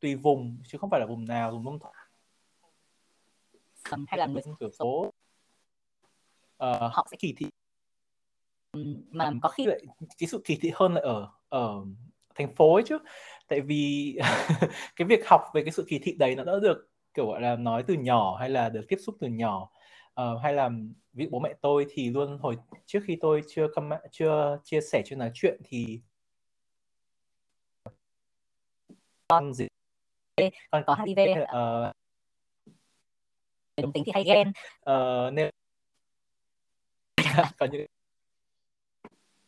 [0.00, 1.92] tùy vùng chứ không phải là vùng nào vùng nông thôn.
[4.08, 5.12] Hay là người dân thiểu số
[6.64, 7.46] uh, họ sẽ kỳ thị.
[9.10, 9.80] Mà có khi lại
[10.18, 11.84] cái sự kỳ thị hơn là ở ở
[12.34, 12.98] thành phố ấy chứ.
[13.48, 14.16] Tại vì
[14.96, 17.56] cái việc học về cái sự kỳ thị đấy nó đã được kiểu gọi là
[17.56, 19.70] nói từ nhỏ hay là được tiếp xúc từ nhỏ
[20.20, 20.70] uh, hay là
[21.12, 23.66] ví dụ bố mẹ tôi thì luôn hồi trước khi tôi chưa
[24.10, 26.00] chưa chia sẻ chưa nói chuyện thì
[29.28, 29.66] con gì
[30.70, 31.96] con có HIV uh,
[33.76, 34.48] đồng tính thì hay ghen
[34.90, 35.50] uh, nên
[37.58, 37.86] có những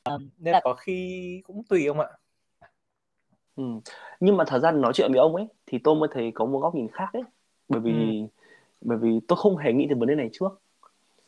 [0.04, 2.09] um, nên là có khi cũng tùy ông ạ
[3.56, 3.64] ừ.
[4.21, 6.59] nhưng mà thật ra nói chuyện với ông ấy thì tôi mới thấy có một
[6.59, 7.23] góc nhìn khác ấy
[7.68, 8.43] bởi vì ừ.
[8.85, 10.61] Bởi vì tôi không hề nghĩ đến vấn đề này trước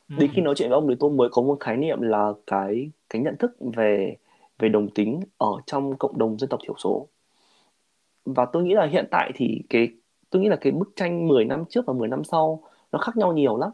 [0.08, 0.16] ừ.
[0.18, 2.90] đến khi nói chuyện với ông thì tôi mới có một khái niệm là cái
[3.10, 4.16] cái nhận thức về
[4.58, 7.08] về đồng tính ở trong cộng đồng dân tộc thiểu số
[8.24, 9.88] và tôi nghĩ là hiện tại thì cái
[10.30, 13.16] tôi nghĩ là cái bức tranh 10 năm trước và 10 năm sau nó khác
[13.16, 13.70] nhau nhiều lắm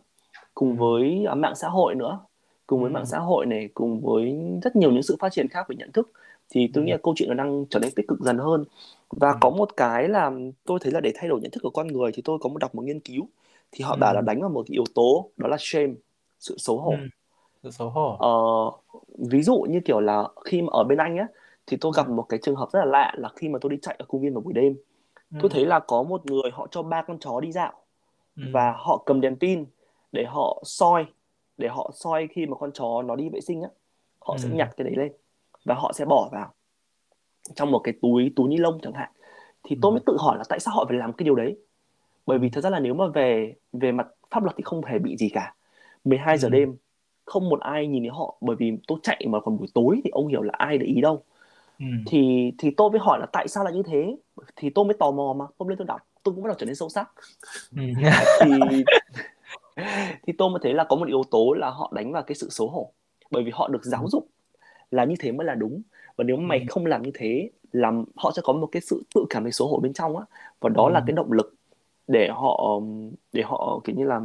[0.55, 0.77] cùng ừ.
[0.79, 2.21] với uh, mạng xã hội nữa
[2.67, 2.95] cùng với ừ.
[2.95, 5.93] mạng xã hội này cùng với rất nhiều những sự phát triển khác về nhận
[5.93, 6.11] thức
[6.51, 6.87] thì tôi ừ.
[6.87, 8.65] nghĩ là câu chuyện nó đang trở nên tích cực dần hơn
[9.11, 9.37] và ừ.
[9.41, 10.31] có một cái là
[10.65, 12.59] tôi thấy là để thay đổi nhận thức của con người thì tôi có một
[12.59, 13.29] đọc một nghiên cứu
[13.73, 13.99] thì họ ừ.
[14.01, 15.93] bảo là đánh vào một cái yếu tố đó là shame
[16.39, 17.09] sự xấu hổ ừ.
[17.63, 18.31] sự xấu hổ ờ,
[19.31, 21.27] ví dụ như kiểu là khi mà ở bên anh á
[21.67, 23.79] thì tôi gặp một cái trường hợp rất là lạ là khi mà tôi đi
[23.83, 24.77] chạy ở công viên vào buổi đêm
[25.33, 25.39] ừ.
[25.41, 27.73] tôi thấy là có một người họ cho ba con chó đi dạo
[28.37, 28.43] ừ.
[28.53, 29.65] và họ cầm đèn pin
[30.13, 31.07] để họ soi
[31.59, 33.69] để họ soi khi mà con chó nó đi vệ sinh á
[34.21, 34.39] họ ừ.
[34.39, 35.13] sẽ nhặt cái đấy lên
[35.65, 36.53] và họ sẽ bỏ vào
[37.55, 39.11] trong một cái túi túi ni lông chẳng hạn
[39.63, 39.93] thì tôi ừ.
[39.93, 41.57] mới tự hỏi là tại sao họ phải làm cái điều đấy
[42.27, 44.99] bởi vì thật ra là nếu mà về về mặt pháp luật thì không hề
[44.99, 45.55] bị gì cả
[46.05, 46.51] 12 giờ ừ.
[46.53, 46.77] đêm
[47.25, 50.11] không một ai nhìn thấy họ bởi vì tôi chạy mà còn buổi tối thì
[50.11, 51.23] ông hiểu là ai để ý đâu
[51.79, 51.87] ừ.
[52.07, 54.17] thì thì tôi mới hỏi là tại sao lại như thế
[54.57, 56.67] thì tôi mới tò mò mà tôi lên tôi đọc tôi cũng bắt đầu trở
[56.67, 57.11] nên sâu sắc
[57.77, 57.83] ừ.
[58.41, 58.51] thì
[60.27, 62.49] thì tôi mới thấy là có một yếu tố là họ đánh vào cái sự
[62.51, 62.93] xấu hổ
[63.31, 64.09] bởi vì họ được giáo ừ.
[64.13, 64.29] dục
[64.91, 65.83] là như thế mới là đúng
[66.17, 66.65] và nếu mày ừ.
[66.69, 69.69] không làm như thế làm họ sẽ có một cái sự tự cảm thấy xấu
[69.69, 70.25] hổ bên trong á
[70.61, 70.93] và đó ừ.
[70.93, 71.55] là cái động lực
[72.09, 72.81] để họ
[73.33, 74.21] để họ kiểu như là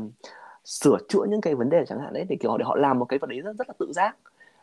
[0.63, 3.06] sửa chữa những cái vấn đề chẳng hạn đấy để kiểu để họ làm một
[3.06, 4.18] cái vật đấy rất rất là tự giác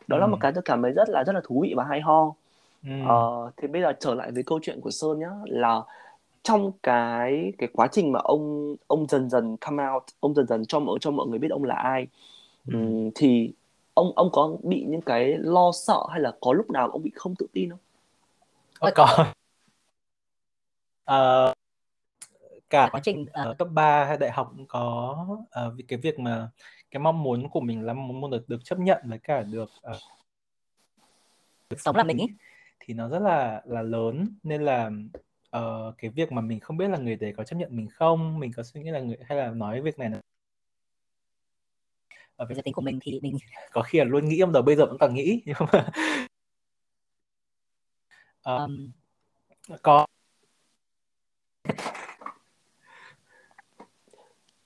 [0.07, 0.21] đó ừ.
[0.21, 2.33] là một cái tôi cảm thấy rất là rất là thú vị và hay ho
[2.83, 2.89] ừ.
[3.07, 5.81] ờ, thì bây giờ trở lại với câu chuyện của sơn nhá là
[6.43, 10.65] trong cái cái quá trình mà ông ông dần dần come out ông dần dần
[10.65, 12.07] cho mọi cho mọi người biết ông là ai
[12.67, 12.79] ừ.
[13.15, 13.53] thì
[13.93, 17.11] ông ông có bị những cái lo sợ hay là có lúc nào ông bị
[17.15, 17.79] không tự tin không?
[18.79, 18.91] Có.
[18.95, 19.25] có.
[21.11, 21.53] Uh,
[22.69, 26.19] cả quá trình ở uh, cấp 3 hay đại học cũng có uh, cái việc
[26.19, 26.49] mà
[26.91, 29.69] cái mong muốn của mình là mong muốn được được chấp nhận với cả được
[29.91, 29.97] uh,
[31.69, 32.27] được sống là mình ý.
[32.79, 34.37] thì nó rất là là lớn.
[34.43, 34.91] Nên là
[35.57, 38.39] uh, cái việc mà mình không biết là người đấy có chấp nhận mình không
[38.39, 40.21] mình có suy nghĩ là người hay là nói việc này là
[42.35, 43.37] ở về giới tính của mình thì mình
[43.71, 45.41] có khi là luôn nghĩ trong đầu bây giờ vẫn còn nghĩ.
[45.45, 45.89] Nhưng mà
[48.43, 48.91] um,
[49.81, 50.07] có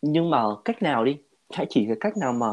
[0.01, 1.17] nhưng mà cách nào đi
[1.53, 2.47] hãy chỉ cái cách nào mà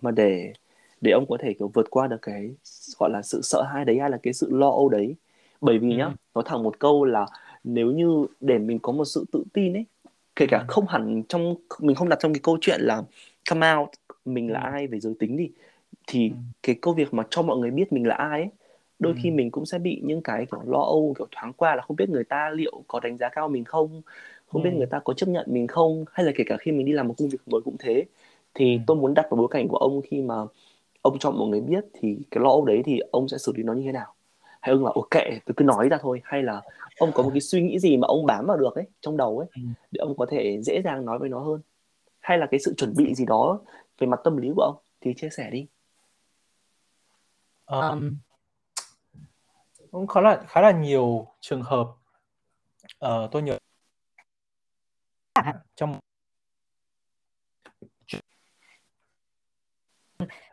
[0.00, 0.52] mà để
[1.00, 2.50] để ông có thể kiểu vượt qua được cái
[2.98, 5.16] gọi là sự sợ hãi đấy hay là cái sự lo âu đấy
[5.60, 5.96] bởi vì ừ.
[5.96, 7.26] nhá nói thẳng một câu là
[7.64, 9.84] nếu như để mình có một sự tự tin ấy
[10.36, 10.64] kể cả ừ.
[10.68, 13.02] không hẳn trong mình không đặt trong cái câu chuyện là
[13.50, 13.88] come out
[14.24, 14.70] mình là ừ.
[14.72, 15.50] ai về giới tính đi
[16.06, 16.34] thì ừ.
[16.62, 18.50] cái câu việc mà cho mọi người biết mình là ai ấy
[18.98, 19.18] đôi ừ.
[19.22, 21.96] khi mình cũng sẽ bị những cái kiểu lo âu kiểu thoáng qua là không
[21.96, 24.02] biết người ta liệu có đánh giá cao mình không
[24.46, 24.64] không ừ.
[24.64, 26.92] biết người ta có chấp nhận mình không hay là kể cả khi mình đi
[26.92, 28.04] làm một công việc mới cũng thế
[28.54, 28.80] thì ừ.
[28.86, 30.34] tôi muốn đặt vào bối cảnh của ông khi mà
[31.02, 33.62] ông cho mọi người biết thì cái lo âu đấy thì ông sẽ xử lý
[33.62, 34.14] nó như thế nào
[34.60, 36.62] hay ông là ok tôi cứ nói ra thôi hay là
[36.98, 39.38] ông có một cái suy nghĩ gì mà ông bám vào được ấy trong đầu
[39.38, 39.62] ấy ừ.
[39.90, 41.60] để ông có thể dễ dàng nói với nó hơn
[42.20, 43.60] hay là cái sự chuẩn bị gì đó
[43.98, 45.66] về mặt tâm lý của ông thì chia sẻ đi
[47.66, 48.16] um,
[49.90, 51.88] cũng khá là khá là nhiều trường hợp
[53.06, 53.58] uh, tôi nhớ
[55.46, 56.00] hạn trong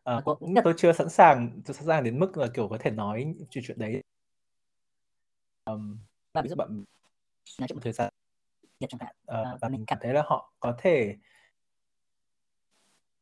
[0.03, 2.91] à, cũng tôi chưa sẵn sàng tôi sẵn sàng đến mức là kiểu có thể
[2.91, 4.03] nói chuyện chuyện đấy.
[5.65, 5.97] Um,
[6.43, 6.83] ví dụ bạn
[7.59, 8.13] nói chuyện một thời gian
[8.79, 9.15] chẳng hạn
[9.53, 11.17] uh, và mình cảm thấy là họ có thể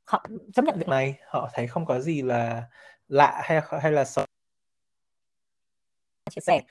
[0.03, 1.19] họ chấp nhận việc này.
[1.27, 2.69] Họ thấy không có gì là
[3.07, 4.25] lạ hay hay là sợ
[6.29, 6.61] chia sẻ.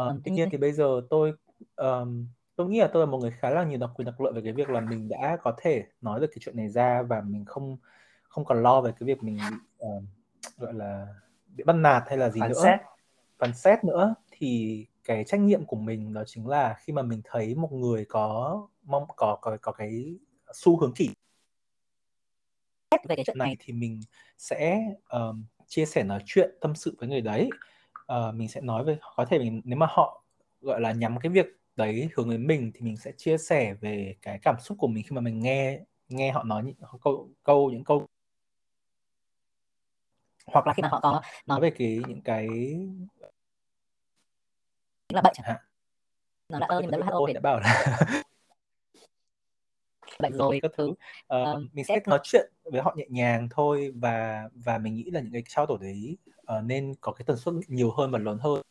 [0.00, 1.32] Uh, tuy nhiên thì bây giờ tôi
[1.76, 2.26] um,
[2.60, 4.40] tôi nghĩ là tôi là một người khá là nhiều đặc quyền đặc lợi về
[4.44, 7.44] cái việc là mình đã có thể nói được cái chuyện này ra và mình
[7.44, 7.76] không
[8.22, 10.04] không còn lo về cái việc mình bị uh,
[10.58, 11.06] gọi là
[11.46, 12.60] bị bắt nạt hay là gì phán nữa.
[12.62, 12.80] xét.
[13.38, 14.14] phán xét nữa.
[14.30, 18.04] Thì cái trách nhiệm của mình đó chính là khi mà mình thấy một người
[18.04, 20.18] có mong có có có cái
[20.52, 21.10] xu hướng chỉ
[23.08, 24.00] về cái chuyện này thì mình
[24.38, 27.50] sẽ um, chia sẻ nói chuyện tâm sự với người đấy.
[28.12, 30.24] Uh, mình sẽ nói về có thể mình nếu mà họ
[30.60, 34.14] gọi là nhắm cái việc đấy hướng đến mình thì mình sẽ chia sẻ về
[34.22, 37.70] cái cảm xúc của mình khi mà mình nghe nghe họ nói những câu câu
[37.70, 38.06] những câu
[40.46, 42.48] hoặc là khi mà họ có nói về cái những cái
[45.08, 45.56] là bệnh chẳng hạn.
[46.48, 47.84] Nó đã ơn nhưng mà WHO đã bảo là
[50.18, 50.86] bệnh rồi các thứ.
[50.88, 55.20] uh, mình sẽ nói chuyện với họ nhẹ nhàng thôi và và mình nghĩ là
[55.20, 58.38] những cái trao đổi đấy uh, nên có cái tần suất nhiều hơn và lớn
[58.38, 58.62] hơn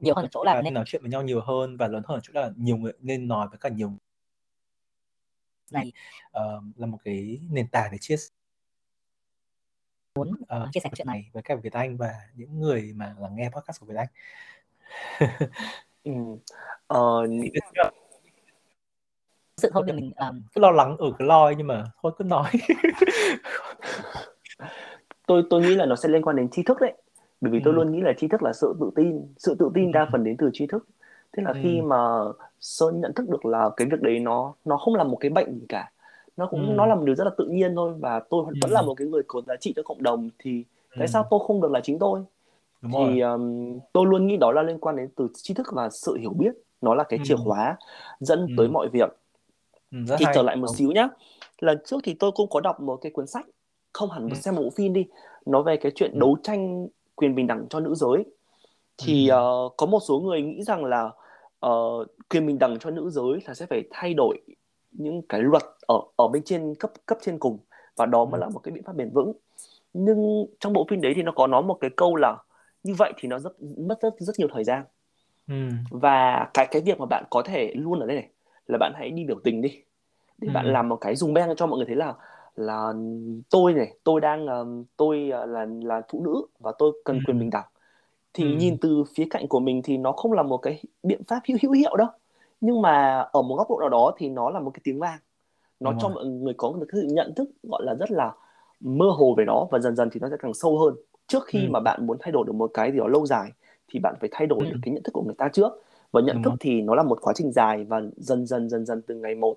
[0.00, 2.18] nhiều hơn ở chỗ là nên nói chuyện với nhau nhiều hơn và lớn hơn
[2.18, 3.92] ở chỗ là nhiều người nên nói với cả nhiều
[5.70, 5.92] này
[6.26, 8.30] uh, là một cái nền tảng để chia sẻ
[10.14, 13.28] muốn uh, chia sẻ chuyện này với các Việt Anh và những người mà là
[13.28, 14.08] nghe podcast của Việt Anh.
[16.04, 16.12] ừ.
[16.94, 17.30] uh,
[19.56, 22.24] sự thôi thì mình um, cứ lo lắng ở cái loi nhưng mà thôi cứ
[22.24, 22.50] nói.
[25.26, 26.92] tôi tôi nghĩ là nó sẽ liên quan đến tri thức đấy.
[27.42, 27.62] Bởi vì ừ.
[27.64, 30.24] tôi luôn nghĩ là tri thức là sự tự tin, sự tự tin đa phần
[30.24, 30.86] đến từ tri thức.
[31.32, 31.60] Thế là ừ.
[31.62, 31.96] khi mà
[32.60, 35.58] Sơn nhận thức được là cái việc đấy nó nó không là một cái bệnh
[35.58, 35.90] gì cả
[36.36, 36.74] nó cũng ừ.
[36.74, 39.08] nó là một điều rất là tự nhiên thôi và tôi vẫn là một cái
[39.08, 40.96] người có giá trị cho cộng đồng thì ừ.
[40.98, 42.20] tại sao tôi không được là chính tôi
[42.82, 45.90] Đúng thì um, tôi luôn nghĩ đó là liên quan đến từ tri thức và
[45.90, 47.22] sự hiểu biết nó là cái ừ.
[47.26, 47.76] chìa khóa
[48.20, 48.54] dẫn ừ.
[48.56, 49.16] tới mọi việc
[49.92, 50.34] ừ, thì hay.
[50.34, 50.76] trở lại một Đúng.
[50.76, 51.08] xíu nhá
[51.60, 53.46] lần trước thì tôi cũng có đọc một cái cuốn sách
[53.92, 54.40] không hẳn một ừ.
[54.40, 55.06] xem một bộ phim đi
[55.46, 56.18] nói về cái chuyện ừ.
[56.20, 58.24] đấu tranh quyền bình đẳng cho nữ giới
[58.98, 59.36] thì ừ.
[59.36, 61.10] uh, có một số người nghĩ rằng là
[61.66, 64.38] uh, quyền bình đẳng cho nữ giới là sẽ phải thay đổi
[64.92, 67.58] những cái luật ở ở bên trên cấp cấp trên cùng
[67.96, 68.44] và đó mới ừ.
[68.44, 69.32] là một cái biện pháp bền vững
[69.92, 72.36] nhưng trong bộ phim đấy thì nó có nói một cái câu là
[72.82, 74.84] như vậy thì nó rất mất rất rất nhiều thời gian
[75.48, 75.54] ừ.
[75.90, 78.28] và cái cái việc mà bạn có thể luôn ở đây này
[78.66, 79.82] là bạn hãy đi biểu tình đi
[80.38, 80.52] để ừ.
[80.54, 82.14] bạn làm một cái dùng beng cho mọi người thấy là
[82.56, 82.92] là
[83.50, 84.46] tôi này tôi đang
[84.96, 87.22] tôi à, là là phụ nữ và tôi cần ừ.
[87.26, 87.66] quyền bình đẳng
[88.34, 88.56] thì ừ.
[88.56, 91.58] nhìn từ phía cạnh của mình thì nó không là một cái biện pháp hữu
[91.62, 92.08] hữu hiệu đâu
[92.60, 95.18] nhưng mà ở một góc độ nào đó thì nó là một cái tiếng vang
[95.80, 96.14] nó Đúng cho rồi.
[96.14, 98.32] mọi người có một cái nhận thức gọi là rất là
[98.80, 100.94] mơ hồ về nó và dần dần thì nó sẽ càng sâu hơn
[101.26, 101.70] trước khi ừ.
[101.70, 103.52] mà bạn muốn thay đổi được một cái gì đó lâu dài
[103.88, 104.70] thì bạn phải thay đổi ừ.
[104.70, 105.72] được cái nhận thức của người ta trước
[106.12, 106.56] và nhận Đúng thức rồi.
[106.60, 109.56] thì nó là một quá trình dài và dần dần dần dần từng ngày một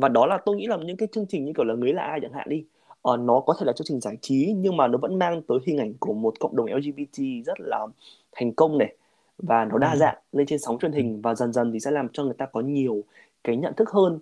[0.00, 2.02] và đó là tôi nghĩ là những cái chương trình như kiểu là người là
[2.02, 2.64] ai chẳng hạn đi
[3.02, 5.58] ờ, nó có thể là chương trình giải trí nhưng mà nó vẫn mang tới
[5.66, 7.86] hình ảnh của một cộng đồng LGBT rất là
[8.32, 8.94] thành công này
[9.38, 9.98] và nó đa ừ.
[9.98, 12.46] dạng lên trên sóng truyền hình và dần dần thì sẽ làm cho người ta
[12.46, 13.02] có nhiều
[13.44, 14.18] cái nhận thức hơn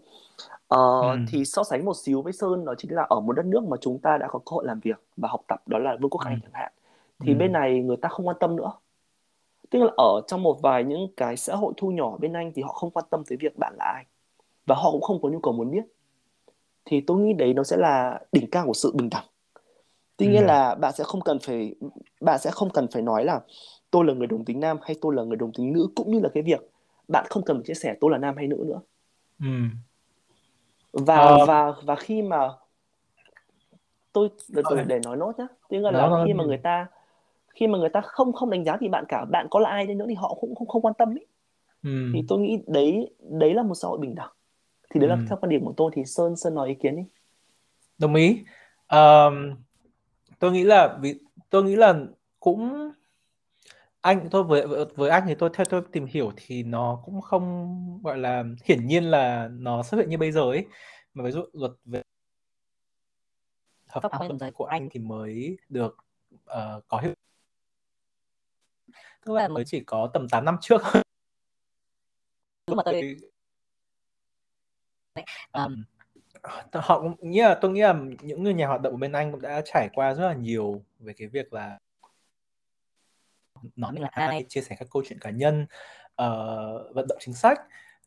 [0.68, 1.18] ờ, ừ.
[1.28, 3.76] thì so sánh một xíu với sơn đó chính là ở một đất nước mà
[3.80, 6.20] chúng ta đã có cơ hội làm việc và học tập đó là vương quốc
[6.24, 6.40] anh ừ.
[6.42, 6.72] chẳng hạn
[7.20, 7.36] thì ừ.
[7.38, 8.72] bên này người ta không quan tâm nữa
[9.70, 12.62] tức là ở trong một vài những cái xã hội thu nhỏ bên anh thì
[12.62, 14.04] họ không quan tâm tới việc bạn là ai
[14.66, 15.84] và họ cũng không có nhu cầu muốn biết.
[16.84, 19.24] Thì tôi nghĩ đấy nó sẽ là đỉnh cao của sự bình đẳng.
[20.16, 21.74] Tuy nhiên là bạn sẽ không cần phải
[22.20, 23.40] bạn sẽ không cần phải nói là
[23.90, 26.20] tôi là người đồng tính nam hay tôi là người đồng tính nữ cũng như
[26.20, 26.70] là cái việc
[27.08, 28.80] bạn không cần phải chia sẻ tôi là nam hay nữ nữa.
[29.40, 29.46] Ừ.
[30.92, 31.46] và ờ...
[31.46, 32.48] và và khi mà
[34.12, 35.46] tôi để, để, để nói nốt nhá.
[35.68, 36.86] Tức là, là khi mà người ta
[37.48, 39.86] khi mà người ta không không đánh giá thì bạn cả bạn có là ai
[39.86, 41.26] đi nữa thì họ cũng không không quan tâm ấy.
[41.82, 42.10] Ừ.
[42.14, 44.30] thì tôi nghĩ đấy đấy là một xã hội bình đẳng
[44.90, 45.16] thì đấy ừ.
[45.16, 47.02] là theo quan điểm của tôi thì sơn sơn nói ý kiến đi.
[47.98, 48.44] Đồng ý.
[48.88, 49.54] Um,
[50.38, 51.20] tôi nghĩ là vì
[51.50, 51.94] tôi nghĩ là
[52.40, 52.92] cũng
[54.00, 58.00] anh tôi với với anh thì tôi theo tôi tìm hiểu thì nó cũng không
[58.02, 60.66] gọi là hiển nhiên là nó xuất hiện như bây giờ ấy.
[61.14, 62.02] Mà ví dụ luật về
[63.88, 65.96] hợp pháp hóa giấy của anh thì mới được
[66.34, 67.14] uh, có hiệu
[69.26, 70.82] tức là mới chỉ có tầm 8 năm trước.
[72.66, 73.16] Lúc mà tôi
[75.52, 75.84] um,
[76.72, 79.32] họ cũng nghĩ là tôi nghĩ là những người nhà hoạt động ở bên anh
[79.32, 81.78] cũng đã trải qua rất là nhiều về cái việc là
[83.76, 84.44] nói mình là ai?
[84.48, 85.66] chia sẻ các câu chuyện cá nhân
[86.22, 87.60] uh, vận động chính sách.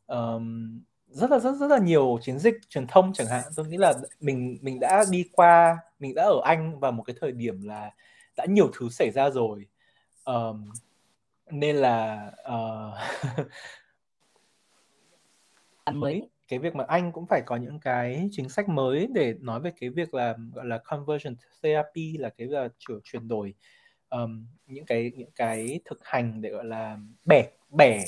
[0.08, 3.43] Um, rất là rất rất là nhiều chiến dịch truyền thông chẳng hạn.
[3.56, 7.15] Tôi nghĩ là mình mình đã đi qua mình đã ở Anh vào một cái
[7.22, 7.91] thời điểm là
[8.38, 9.67] đã nhiều thứ xảy ra rồi.
[10.26, 10.72] Um,
[11.52, 12.32] nên là
[15.89, 19.35] uh, mới cái việc mà anh cũng phải có những cái chính sách mới để
[19.41, 23.53] nói về cái việc là gọi là conversion therapy là cái là chuyển chuyển đổi
[24.09, 27.99] um, những cái những cái thực hành để gọi là bẻ bẻ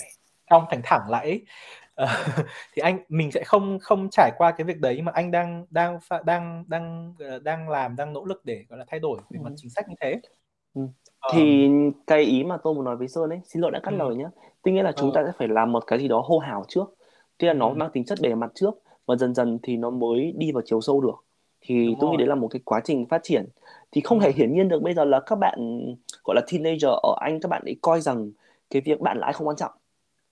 [0.49, 1.45] cong thành thẳng lại ấy.
[2.03, 2.09] Uh,
[2.73, 5.65] thì anh mình sẽ không không trải qua cái việc đấy nhưng mà anh đang
[5.69, 9.39] đang đang đang ờ, đang làm đang nỗ lực để gọi là thay đổi về
[9.43, 9.55] mặt ừ.
[9.57, 10.19] chính sách như thế
[10.73, 10.81] ừ.
[11.33, 13.91] thì um, cái ý mà tôi muốn nói với sơn ấy xin lỗi đã cắt
[13.91, 13.97] ừ.
[13.97, 14.25] lời nhé
[14.63, 15.15] tuy nhiên là chúng uh.
[15.15, 16.95] ta sẽ phải làm một cái gì đó hô hào trước
[17.41, 17.73] tức là nó ừ.
[17.73, 18.71] mang tính chất bề mặt trước
[19.05, 21.25] và dần dần thì nó mới đi vào chiều sâu được
[21.61, 22.11] thì Đúng tôi rồi.
[22.11, 23.45] nghĩ đấy là một cái quá trình phát triển
[23.91, 24.23] thì không ừ.
[24.23, 25.85] thể hiển nhiên được bây giờ là các bạn
[26.23, 28.31] gọi là teenager ở Anh các bạn ấy coi rằng
[28.69, 29.71] cái việc bạn là ai không quan trọng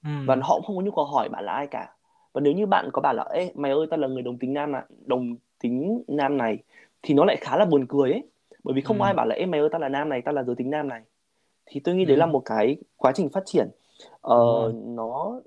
[0.04, 0.10] ừ.
[0.28, 1.94] và họ cũng không có nhu cầu hỏi bạn là ai cả
[2.34, 4.54] và nếu như bạn có bảo là ê mày ơi tao là người đồng tính
[4.54, 6.58] nam này đồng tính nam này
[7.02, 8.24] thì nó lại khá là buồn cười ấy
[8.64, 9.06] bởi vì không ừ.
[9.06, 10.88] ai bảo là ê mày ơi tao là nam này tao là giới tính nam
[10.88, 11.02] này
[11.66, 12.08] thì tôi nghĩ ừ.
[12.08, 13.70] đấy là một cái quá trình phát triển
[14.22, 14.74] ờ, ừ.
[14.86, 15.40] nó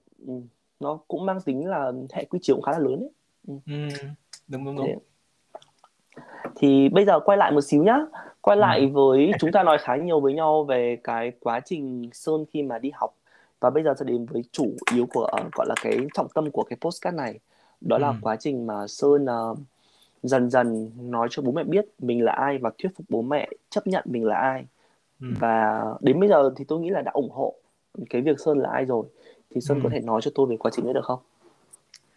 [0.83, 3.11] nó cũng mang tính là hệ quy chiếu cũng khá là lớn ấy
[3.47, 3.55] ừ.
[3.67, 4.07] ừ.
[4.49, 4.97] đúng đúng đúng Thế.
[6.57, 7.99] thì bây giờ quay lại một xíu nhá
[8.41, 8.61] quay ừ.
[8.61, 12.63] lại với chúng ta nói khá nhiều với nhau về cái quá trình sơn khi
[12.63, 13.15] mà đi học
[13.61, 16.51] và bây giờ sẽ đến với chủ yếu của uh, gọi là cái trọng tâm
[16.51, 17.39] của cái postcard này
[17.81, 18.15] đó là ừ.
[18.23, 19.59] quá trình mà sơn uh,
[20.23, 23.49] dần dần nói cho bố mẹ biết mình là ai và thuyết phục bố mẹ
[23.71, 24.65] chấp nhận mình là ai
[25.21, 25.27] ừ.
[25.41, 27.55] và đến bây giờ thì tôi nghĩ là đã ủng hộ
[28.11, 29.07] cái việc sơn là ai rồi
[29.55, 29.81] thì sơn ừ.
[29.85, 31.21] có thể nói cho tôi về quá trình đấy được không?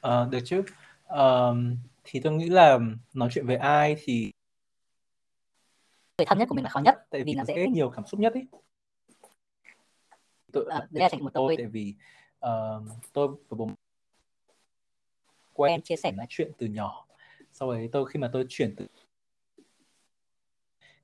[0.02, 0.64] À, được chứ.
[1.14, 1.56] Uh,
[2.04, 2.80] thì tôi nghĩ là
[3.14, 4.32] nói chuyện về ai thì
[6.18, 8.06] người thân nhất của mình là khó nhất tại vì, vì là dễ nhiều cảm
[8.06, 8.42] xúc nhất ý.
[10.52, 11.94] Tôi à, đấy là trải của tôi tại vì
[12.46, 13.70] uh, tôi và bố
[15.54, 16.12] quen chia sẻ.
[16.12, 17.06] nói chuyện từ nhỏ.
[17.54, 18.88] Sau đấy tôi khi mà tôi chuyển từ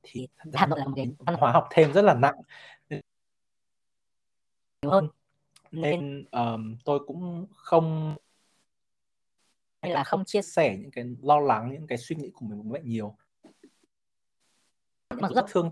[0.04, 2.36] thì Hà Nội là một cái văn hóa học thêm rất là nặng.
[2.89, 3.02] Nhiều
[4.91, 5.08] hơn
[5.71, 8.15] nên um, tôi cũng không
[9.81, 12.62] hay là không chia sẻ những cái lo lắng những cái suy nghĩ của mình
[12.62, 13.15] với bố mẹ nhiều
[15.19, 15.71] mà rất thương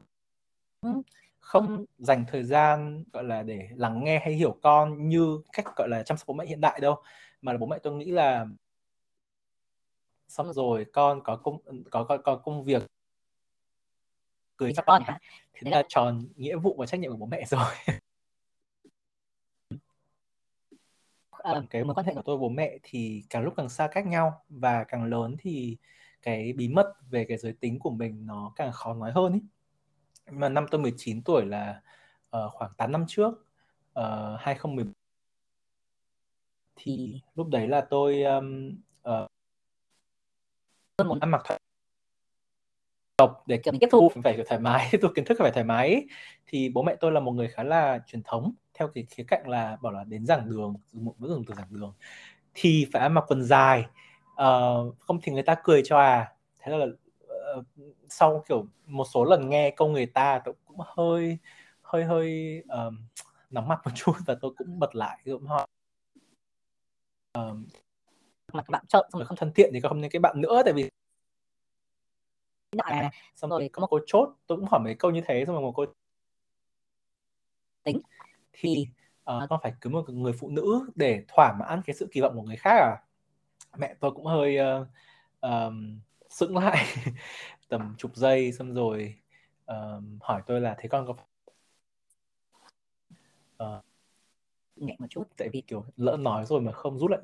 [1.39, 5.89] không dành thời gian gọi là để lắng nghe hay hiểu con như cách gọi
[5.89, 7.01] là chăm sóc bố mẹ hiện đại đâu
[7.41, 8.45] mà là bố mẹ tôi nghĩ là
[10.27, 11.57] xong rồi con có công
[11.91, 12.83] có có, có công việc
[14.57, 15.03] cưới cho con
[15.53, 17.73] thì là tròn nghĩa vụ và trách nhiệm của bố mẹ rồi
[21.43, 24.08] à, cái mối quan hệ của tôi bố mẹ thì càng lúc càng xa cách
[24.08, 25.78] nhau và càng lớn thì
[26.21, 29.39] cái bí mật về cái giới tính của mình nó càng khó nói hơn ý.
[30.32, 31.82] mà năm tôi 19 tuổi là
[32.38, 33.34] uh, khoảng 8 năm trước
[33.99, 34.86] uh, 2010
[36.75, 38.78] thì lúc đấy là tôi um,
[39.10, 39.30] uh,
[41.06, 41.60] muốn ăn mặc thoải
[43.17, 44.12] độc để kiểu mình tiếp thu.
[44.23, 46.06] phải thoải mái tiếp thu kiến thức phải thoải mái
[46.47, 49.50] thì bố mẹ tôi là một người khá là truyền thống theo cái khía cạnh
[49.50, 51.94] là bảo là đến giảng đường một bữa dùng từ giảng đường
[52.54, 53.86] thì phải ăn mặc quần dài.
[54.30, 56.34] Uh, không thì người ta cười cho à.
[56.60, 57.65] Thế là uh,
[58.10, 61.38] sau kiểu một số lần nghe câu người ta tôi cũng hơi
[61.82, 62.98] hơi hơi um,
[63.50, 65.68] nóng mặt một chút và tôi cũng bật lại cũng hỏi
[67.34, 67.68] um,
[68.54, 70.89] mặt bạn trợn xong không thân thiện thì không nên cái bạn nữa tại vì
[72.72, 75.56] này, xong rồi có một cô chốt tôi cũng hỏi mấy câu như thế xong
[75.56, 75.86] rồi một cô
[77.84, 78.02] tính
[78.60, 78.88] thì
[79.19, 82.36] uh, con phải cưới một người phụ nữ để thỏa mãn cái sự kỳ vọng
[82.36, 82.98] của người khác à?
[83.78, 84.88] Mẹ tôi cũng hơi uh,
[85.41, 86.86] um, sững lại
[87.69, 89.15] tầm chục giây xong rồi
[89.72, 91.15] uh, hỏi tôi là thế con có
[93.63, 93.86] uh,
[94.76, 97.19] nhẹ một chút tại vì kiểu lỡ nói rồi mà không rút lại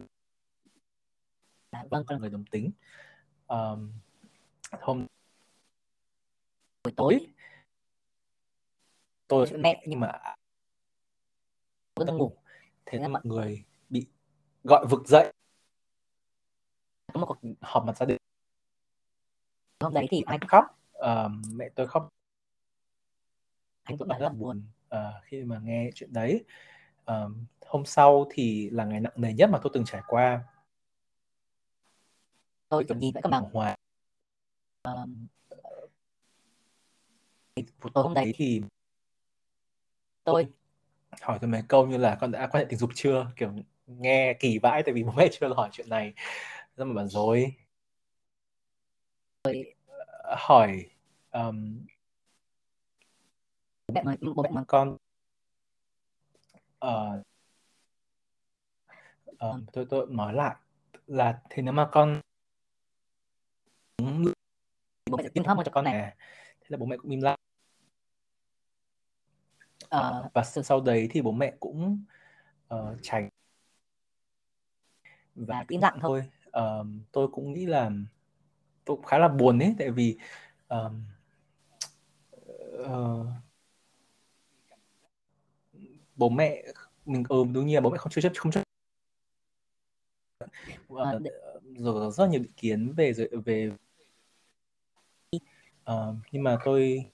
[1.75, 2.71] à, vâng con người đồng tính.
[3.47, 3.91] Um,
[4.81, 5.07] hôm
[6.83, 7.27] buổi tối.
[9.27, 10.11] Tôi mẹ nhưng mà
[11.95, 12.37] tôi đang ngủ.
[12.85, 14.07] Thế là mọi người bị
[14.63, 15.33] gọi vực dậy.
[17.13, 18.17] Có một cuộc họp mặt gia đình.
[19.79, 20.65] Hôm đấy thì anh khóc.
[20.97, 22.09] Uh, mẹ tôi khóc.
[23.83, 24.63] Anh cũng rất là buồn.
[24.95, 26.45] Uh, khi mà nghe chuyện đấy
[27.11, 27.31] uh,
[27.65, 30.43] hôm sau thì là ngày nặng nề nhất mà tôi từng trải qua.
[32.69, 33.75] Tôi kiểu nhìn vẫn cầm bằng hòa
[34.89, 35.09] uh,
[37.93, 38.61] tối hôm đấy thì
[40.23, 40.51] tôi
[41.21, 43.27] hỏi tôi mấy câu như là con đã quan hệ tình dục chưa?
[43.35, 43.51] Kiểu
[43.87, 46.13] nghe kỳ vãi tại vì bố mẹ chưa hỏi chuyện này.
[46.77, 47.55] Rất mà bảo rồi.
[50.37, 50.85] Hỏi
[51.31, 51.85] um,
[53.87, 54.97] bố mẹ bố mẹ con
[56.85, 57.21] uh,
[59.31, 60.55] uh, tôi tôi nói lại
[61.07, 62.21] là thì nếu mà con
[65.11, 66.15] bố mẹ sẽ tiêm hormone cho con này.
[66.61, 67.37] thế là bố mẹ cũng im lặng
[69.95, 72.03] Ờ, và sau đấy thì bố mẹ cũng
[72.67, 73.29] ờ, tránh.
[75.35, 76.23] Và im lặng thôi.
[76.51, 77.89] Ờ, tôi cũng nghĩ là
[78.85, 80.17] tôi cũng khá là buồn ấy tại vì
[80.67, 81.03] ờm,
[82.85, 83.25] ờ,
[86.15, 86.63] bố mẹ
[87.05, 88.61] mình ừ đúng nhiên bố mẹ không chưa chấp không chấp.
[90.89, 91.31] Ờ, Ờ, để-
[91.77, 93.13] rồi rất nhiều ý kiến về
[93.45, 93.71] về
[95.83, 97.05] Ờ, nhưng mà tôi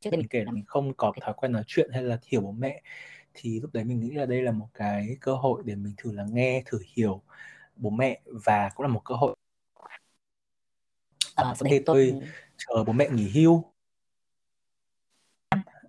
[0.00, 2.18] trước đây mình kể là mình không có cái thói quen nói chuyện hay là
[2.26, 2.82] hiểu bố mẹ
[3.34, 6.12] thì lúc đấy mình nghĩ là đây là một cái cơ hội để mình thử
[6.12, 7.22] lắng nghe thử hiểu
[7.76, 9.36] bố mẹ và cũng là một cơ hội.
[11.34, 12.20] Ờ, sau đây tôi
[12.56, 13.64] chờ bố mẹ nghỉ hưu.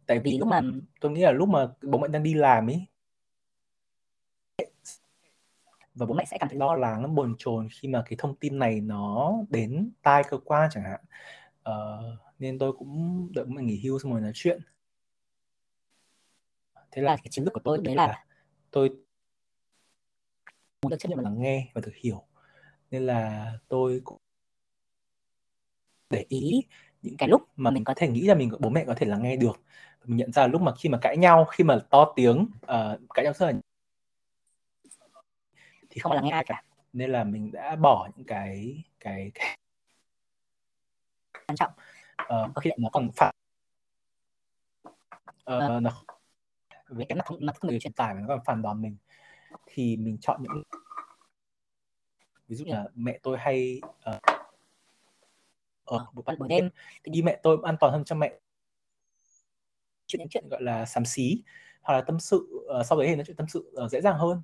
[0.05, 0.61] Tại vì vì lúc mà
[0.99, 2.85] tôi nghĩ là lúc mà bố mẹ đang đi làm ấy
[5.95, 8.59] và bố mẹ sẽ cảm thấy lo lắng bồn chồn khi mà cái thông tin
[8.59, 10.99] này nó đến tai cơ quan chẳng hạn.
[11.63, 12.01] Ờ,
[12.39, 14.61] nên tôi cũng đợi mẹ nghỉ hưu xong rồi nói chuyện.
[16.91, 18.25] Thế là là cái chiến lược của tôi đấy là
[18.71, 18.89] tôi
[20.81, 22.23] muốn được chấp nhận lắng nghe và được hiểu.
[22.91, 24.17] Nên là tôi cũng
[26.09, 26.61] để ý
[27.01, 29.05] những cái lúc mà mình mình có thể nghĩ là mình bố mẹ có thể
[29.05, 29.61] lắng nghe được.
[30.05, 33.25] Mình nhận ra lúc mà khi mà cãi nhau khi mà to tiếng ờ, cãi
[33.25, 33.53] nhau rất là
[35.89, 36.63] thì không không lắng nghe ai cả.
[36.93, 39.57] Nên là mình đã bỏ những cái cái, cái
[41.47, 41.71] quan trọng
[42.17, 43.35] ờ, Có khi thể- nó còn phản
[45.43, 45.79] ờ, Ờ.
[45.79, 45.91] nó
[46.89, 48.97] về cái không mặt không được truyền tải và nó còn phản đòn mình.
[49.65, 50.63] Thì mình chọn những
[52.47, 54.19] ví dụ như là mẹ tôi hay ờ,
[55.85, 56.69] ở buổi buổi buổi đêm.
[57.03, 58.39] thì đi mẹ tôi an toàn hơn cho mẹ.
[60.07, 61.43] Chuyện những chuyện gọi là xám xí
[61.81, 64.17] hoặc là tâm sự ờ, sau đấy thì nói chuyện tâm sự ờ, dễ dàng
[64.17, 64.41] hơn.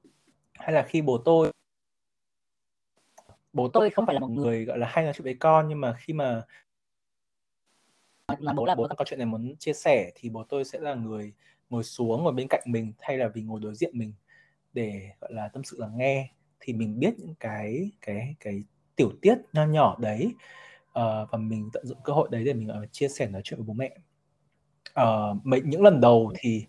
[0.53, 1.51] Hay là khi bố tôi
[3.53, 5.81] bố tôi không phải là một người gọi là hay nói chuyện với con nhưng
[5.81, 6.41] mà khi mà
[8.43, 10.79] là bố là bố đang có chuyện này muốn chia sẻ thì bố tôi sẽ
[10.79, 11.33] là người
[11.69, 14.13] ngồi xuống ngồi bên cạnh mình thay là vì ngồi đối diện mình
[14.73, 16.29] để gọi là tâm sự lắng nghe.
[16.59, 18.63] Thì mình biết những cái cái cái
[18.95, 20.35] tiểu tiết nho nhỏ đấy
[20.89, 23.59] uh, và mình tận dụng cơ hội đấy để mình ờ, chia sẻ nói chuyện
[23.59, 23.97] với bố mẹ.
[25.01, 26.65] Uh, mấy những lần đầu thì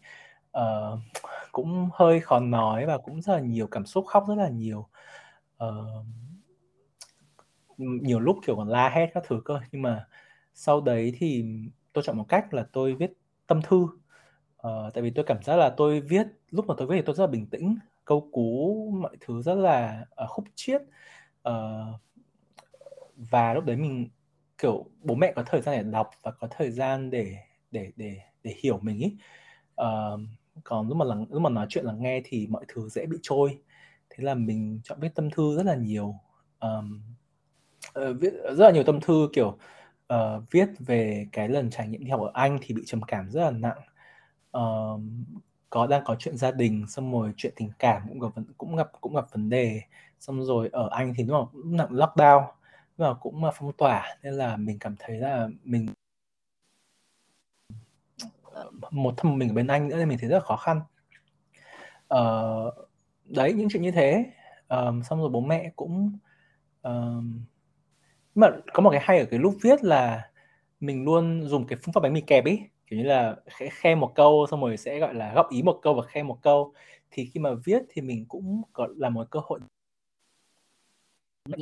[0.58, 0.98] uh,
[1.52, 4.88] cũng hơi khó nói và cũng rất là nhiều cảm xúc khóc rất là nhiều.
[5.64, 6.06] Uh,
[7.76, 10.06] nhiều lúc kiểu còn la hét các thứ cơ nhưng mà
[10.54, 11.44] sau đấy thì
[11.92, 13.12] tôi chọn một cách là tôi viết
[13.46, 13.86] tâm thư.
[14.56, 17.14] Ờ, tại vì tôi cảm giác là tôi viết lúc mà tôi viết thì tôi
[17.14, 20.82] rất là bình tĩnh câu cú mọi thứ rất là uh, khúc chiết.
[21.48, 22.00] Uh,
[23.16, 24.08] và lúc đấy mình
[24.58, 27.36] kiểu bố mẹ có thời gian để đọc và có thời gian để
[27.70, 29.16] để để để hiểu mình ý.
[29.82, 30.20] Uh,
[30.64, 33.16] còn lúc mà lắng, lúc mà nói chuyện là nghe thì mọi thứ dễ bị
[33.22, 33.58] trôi.
[34.10, 36.14] Thế là mình chọn viết tâm thư rất là nhiều.
[36.58, 37.02] Ờm,
[38.00, 39.58] uh, viết rất là nhiều tâm thư kiểu
[40.12, 43.30] uh, viết về cái lần trải nghiệm đi học ở Anh thì bị trầm cảm
[43.30, 43.78] rất là nặng.
[44.58, 45.00] Uh,
[45.70, 48.90] có đang có chuyện gia đình xong rồi chuyện tình cảm cũng gặp cũng gặp
[49.00, 49.82] cũng gặp vấn đề.
[50.20, 52.46] Xong rồi ở Anh thì nó cũng nặng lockdown
[52.96, 55.86] và cũng mà phong tỏa nên là mình cảm thấy là mình
[58.90, 60.80] một thân mình ở bên Anh nữa nên mình thấy rất là khó khăn.
[62.14, 62.74] Uh,
[63.24, 64.30] đấy những chuyện như thế.
[64.68, 66.18] Ờm, xong rồi bố mẹ cũng
[66.82, 67.40] ờm,
[68.34, 70.30] mà có một cái hay ở cái lúc viết là
[70.80, 73.94] mình luôn dùng cái phương pháp bánh mì kẹp ấy kiểu như là khe, khe
[73.94, 76.74] một câu xong rồi sẽ gọi là góp ý một câu và khe một câu.
[77.10, 79.60] Thì khi mà viết thì mình cũng có là một cơ hội.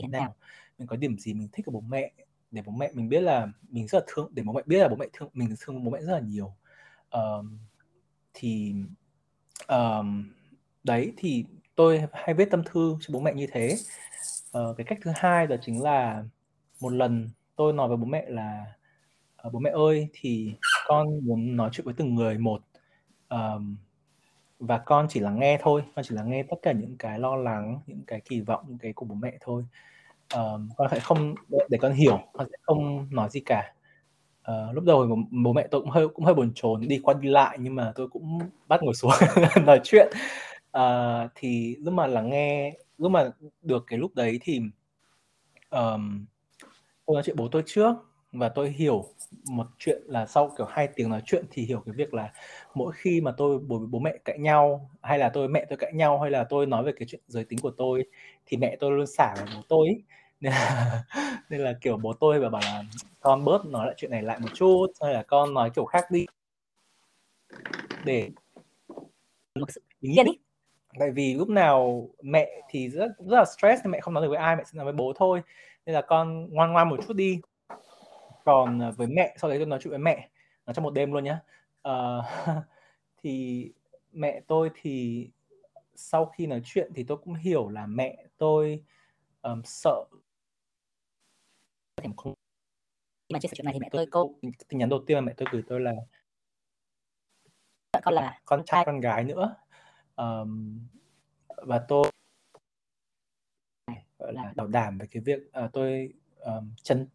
[0.02, 0.34] Thế nào
[0.78, 2.12] mình có điểm gì mình thích ở bố mẹ
[2.50, 4.88] để bố mẹ mình biết là mình rất là thương để bố mẹ biết là
[4.88, 6.54] bố mẹ thương mình thương bố mẹ rất là nhiều.
[7.10, 7.58] Ờm,
[8.34, 8.74] thì
[9.66, 10.32] ờm,
[10.84, 11.44] đấy thì
[11.74, 13.76] tôi hay viết tâm thư cho bố mẹ như thế.
[14.52, 16.24] Ờ, cái cách thứ hai đó chính là
[16.82, 18.64] một lần tôi nói với bố mẹ là
[19.36, 20.54] ờ, bố mẹ ơi thì
[20.86, 22.62] con muốn nói chuyện với từng người một
[23.28, 23.76] um,
[24.58, 27.36] và con chỉ lắng nghe thôi con chỉ lắng nghe tất cả những cái lo
[27.36, 29.64] lắng những cái kỳ vọng những cái của bố mẹ thôi.
[30.34, 31.34] Um, con sẽ không
[31.70, 33.74] để con hiểu con sẽ không nói gì cả.
[34.40, 37.14] Uh, lúc đầu bố, bố mẹ tôi cũng hơi cũng hơi buồn chồn đi qua
[37.14, 39.12] đi lại nhưng mà tôi cũng bắt ngồi xuống
[39.66, 40.08] nói chuyện.
[40.78, 43.30] Uh, thì lúc mà lắng nghe lúc mà
[43.62, 44.60] được cái lúc đấy thì
[45.70, 46.24] um,
[47.12, 47.94] tôi nói chuyện bố tôi trước
[48.32, 49.04] và tôi hiểu
[49.44, 52.32] một chuyện là sau kiểu hai tiếng nói chuyện thì hiểu cái việc là
[52.74, 55.92] mỗi khi mà tôi bố bố mẹ cãi nhau hay là tôi mẹ tôi cãi
[55.94, 58.04] nhau hay là tôi nói về cái chuyện giới tính của tôi
[58.46, 60.02] thì mẹ tôi luôn xả vào bố tôi.
[60.40, 61.04] Nên là,
[61.50, 62.84] nên là kiểu bố tôi bảo bảo là
[63.20, 66.10] con bớt nói lại chuyện này lại một chút hay là con nói kiểu khác
[66.10, 66.26] đi.
[68.04, 68.30] Để
[70.00, 70.26] mình
[70.98, 74.28] tại vì lúc nào mẹ thì rất rất là stress nên mẹ không nói được
[74.28, 75.42] với ai mẹ sẽ nói với bố thôi
[75.86, 77.40] nên là con ngoan ngoan một chút đi.
[78.44, 80.28] Còn à, với mẹ sau đấy tôi nói chuyện với mẹ
[80.66, 81.40] nói trong một đêm luôn nhá.
[81.88, 82.24] Uh,
[83.22, 83.72] thì
[84.12, 85.28] mẹ tôi thì
[85.94, 88.84] sau khi nói chuyện thì tôi cũng hiểu là mẹ tôi
[89.42, 90.04] um, sợ
[92.02, 92.08] khi
[93.28, 95.34] mà chia sẻ chuyện này thì mẹ tôi câu tin nhắn đầu tiên mà mẹ
[95.36, 95.92] tôi gửi tôi là
[98.02, 99.56] con là con trai con gái nữa.
[100.16, 100.80] Um,
[101.56, 102.11] và tôi
[104.22, 107.06] gọi là bảo đảm về cái việc uh, tôi um, chân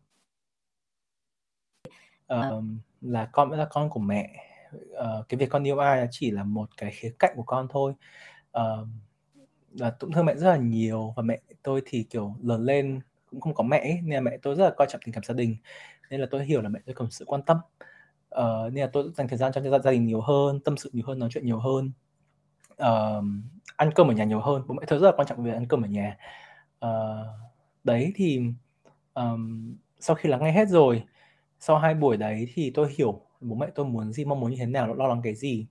[2.28, 4.44] um, là con vẫn là con của mẹ.
[4.76, 7.94] Uh, cái việc con yêu ai chỉ là một cái khía cạnh của con thôi.
[8.58, 8.88] Uh,
[9.72, 13.00] và tổn thương mẹ rất là nhiều và mẹ tôi thì kiểu lớn lên
[13.30, 15.24] cũng không có mẹ ấy, nên là mẹ tôi rất là coi trọng tình cảm
[15.24, 15.56] gia đình.
[16.10, 17.58] Nên là tôi hiểu là mẹ tôi cần sự quan tâm.
[18.36, 20.90] Uh, nên là tôi dành thời gian cho gia, gia đình nhiều hơn tâm sự
[20.94, 21.92] nhiều hơn nói chuyện nhiều hơn.
[22.74, 23.24] Uh,
[23.76, 24.64] ăn cơm ở nhà nhiều hơn.
[24.68, 26.18] Bố mẹ tôi rất là quan trọng về ăn cơm ở nhà
[26.86, 27.28] uh,
[27.84, 28.42] đấy thì
[29.14, 31.04] um, sau khi lắng nghe hết rồi
[31.60, 34.58] sau hai buổi đấy thì tôi hiểu bố mẹ tôi muốn gì mong muốn như
[34.58, 35.68] thế nào lo lắng cái gì.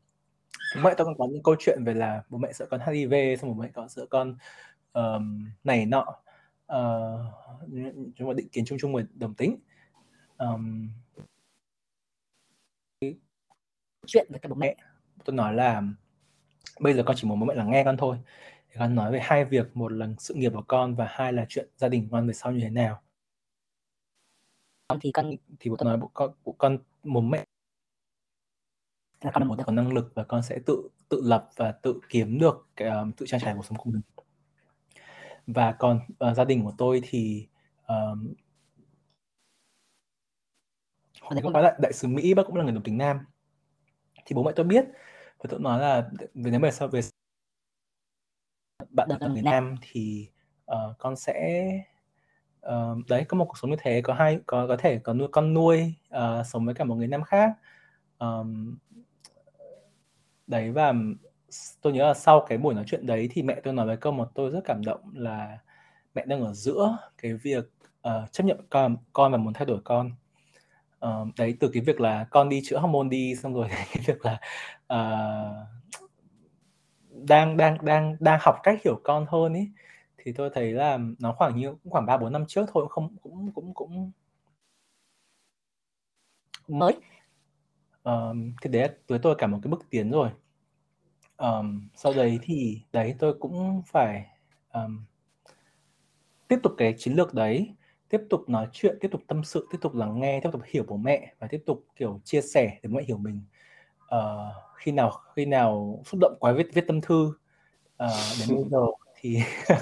[0.76, 3.14] Bố mẹ tôi còn có những câu chuyện về là bố mẹ sợ con HIV
[3.40, 4.36] xong bố mẹ có sợ con
[4.92, 6.06] um, này nọ.
[6.72, 7.20] Uh,
[8.16, 9.56] chúng ta định kiến chung chung về đồng tính.
[10.38, 10.88] Um,
[14.06, 14.76] chuyện với các bố mẹ.
[15.24, 15.82] tôi nói là
[16.80, 18.18] bây giờ con chỉ muốn bố mẹ lắng nghe con thôi
[18.78, 21.68] con nói về hai việc một là sự nghiệp của con và hai là chuyện
[21.76, 23.02] gia đình con về sau như thế nào.
[25.00, 27.44] Thì con thì bố nói con con bố mẹ
[29.20, 32.38] là con một có năng lực và con sẽ tự tự lập và tự kiếm
[32.38, 34.02] được cái, um, tự trang trải cuộc sống của mình.
[35.46, 36.00] Và còn
[36.30, 37.48] uh, gia đình của tôi thì
[37.88, 38.34] um,
[41.42, 43.18] cũng nói lại đại sứ Mỹ bác cũng là người đồng tính nam.
[44.24, 44.84] Thì bố mẹ tôi biết
[45.38, 47.00] và tôi nói là về nếu mà sau về
[48.96, 49.74] bạn là người nam.
[49.80, 50.28] Thì
[50.72, 51.68] uh, con sẽ
[52.66, 55.28] uh, đấy có một cuộc sống như thế có hai có có thể có nuôi
[55.32, 57.50] con nuôi uh, sống với cả một người nam khác.
[58.18, 58.76] Um,
[60.46, 60.94] đấy và
[61.82, 64.12] tôi nhớ là sau cái buổi nói chuyện đấy thì mẹ tôi nói với câu
[64.12, 65.58] mà tôi rất cảm động là
[66.14, 67.70] mẹ đang ở giữa cái việc
[68.08, 70.10] uh, chấp nhận con con và muốn thay đổi con.
[71.06, 74.24] Uh, đấy từ cái việc là con đi chữa hormone đi xong rồi cái việc
[74.24, 74.40] là
[74.92, 75.76] uh,
[77.28, 79.70] đang đang đang đang học cách hiểu con hơn ấy
[80.18, 83.16] thì tôi thấy là nó khoảng như cũng khoảng ba bốn năm trước thôi không
[83.22, 84.10] cũng cũng cũng
[86.68, 86.92] mới
[88.08, 90.30] uh, thì đấy với tôi cả một cái bước tiến rồi.
[91.36, 94.26] Um, sau đấy thì đấy tôi cũng phải
[94.72, 95.04] um,
[96.48, 97.74] tiếp tục cái chiến lược đấy
[98.08, 100.84] tiếp tục nói chuyện tiếp tục tâm sự tiếp tục lắng nghe tiếp tục hiểu
[100.88, 103.40] bố mẹ và tiếp tục kiểu chia sẻ để bố mẹ hiểu mình.
[104.04, 107.26] Uh, khi nào khi nào xúc động quá viết viết tâm thư
[108.04, 108.10] uh,
[108.40, 108.86] đến bây giờ
[109.20, 109.38] thì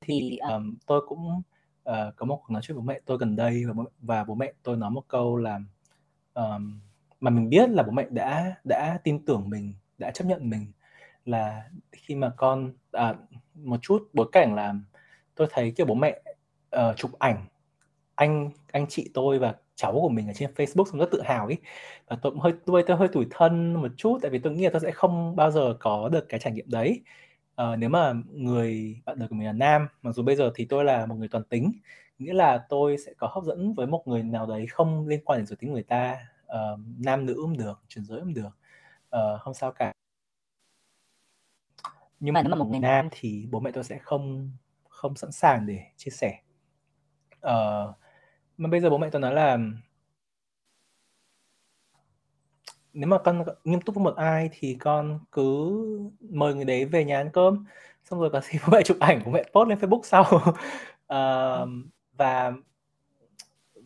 [0.00, 1.42] thì um, tôi cũng
[1.90, 4.34] uh, có một cuộc nói chuyện với mẹ tôi gần đây và bố, và bố
[4.34, 5.60] mẹ tôi nói một câu là
[6.34, 6.80] um,
[7.20, 10.66] mà mình biết là bố mẹ đã đã tin tưởng mình đã chấp nhận mình
[11.24, 13.14] là khi mà con à,
[13.54, 14.74] một chút bối cảnh là
[15.34, 16.20] tôi thấy kiểu bố mẹ
[16.76, 17.46] uh, chụp ảnh
[18.14, 21.46] anh anh chị tôi và cháu của mình ở trên Facebook xong rất tự hào
[21.46, 21.56] ấy
[22.08, 24.64] và tôi cũng hơi tôi tôi hơi tủi thân một chút tại vì tôi nghĩ
[24.64, 27.02] là tôi sẽ không bao giờ có được cái trải nghiệm đấy.
[27.62, 30.64] Uh, nếu mà người bạn đời của mình là nam mặc dù bây giờ thì
[30.64, 31.72] tôi là một người toàn tính
[32.18, 35.38] nghĩa là tôi sẽ có hấp dẫn với một người nào đấy không liên quan
[35.38, 36.16] đến giới tính người ta
[36.46, 38.50] uh, nam nữ cũng được chuyển giới cũng được.
[39.16, 39.92] Uh, không sao cả.
[42.20, 44.50] Nhưng mà nếu mà một người nam thì bố mẹ tôi sẽ không
[44.88, 46.38] không sẵn sàng để chia sẻ.
[47.46, 47.96] Uh,
[48.56, 49.58] mà bây giờ bố mẹ tôi nói là
[52.94, 55.72] nếu mà con nghiêm túc với một ai thì con cứ
[56.20, 57.64] mời người đấy về nhà ăn cơm.
[58.04, 60.24] Xong rồi có gì bố mẹ chụp ảnh bố mẹ post lên Facebook sau.
[61.14, 61.68] Uh,
[62.16, 62.52] và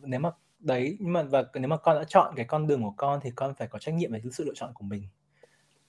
[0.01, 2.93] nếu mà đấy nhưng mà và nếu mà con đã chọn cái con đường của
[2.97, 5.03] con thì con phải có trách nhiệm về sự lựa chọn của mình.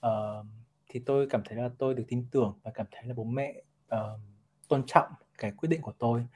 [0.07, 0.47] Uh,
[0.89, 3.63] thì tôi cảm thấy là tôi được tin tưởng và cảm thấy là bố mẹ
[3.95, 4.21] uh,
[4.69, 5.09] tôn trọng
[5.39, 6.27] cái quyết định của tôi.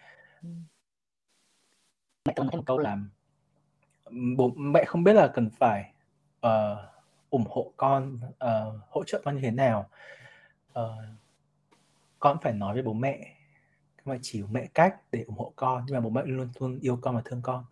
[0.43, 0.49] Ừ
[2.25, 2.99] mẹ tôi nói một câu là
[4.37, 5.93] bố mẹ không biết là cần phải
[6.47, 6.79] uh,
[7.31, 9.89] ủng hộ con uh, hỗ trợ con như thế nào.
[10.81, 11.05] Uh,
[12.19, 13.37] con phải nói với bố mẹ
[14.05, 16.99] mà chỉ mẹ cách để ủng hộ con nhưng mà bố mẹ luôn luôn yêu
[17.03, 17.65] con và thương con.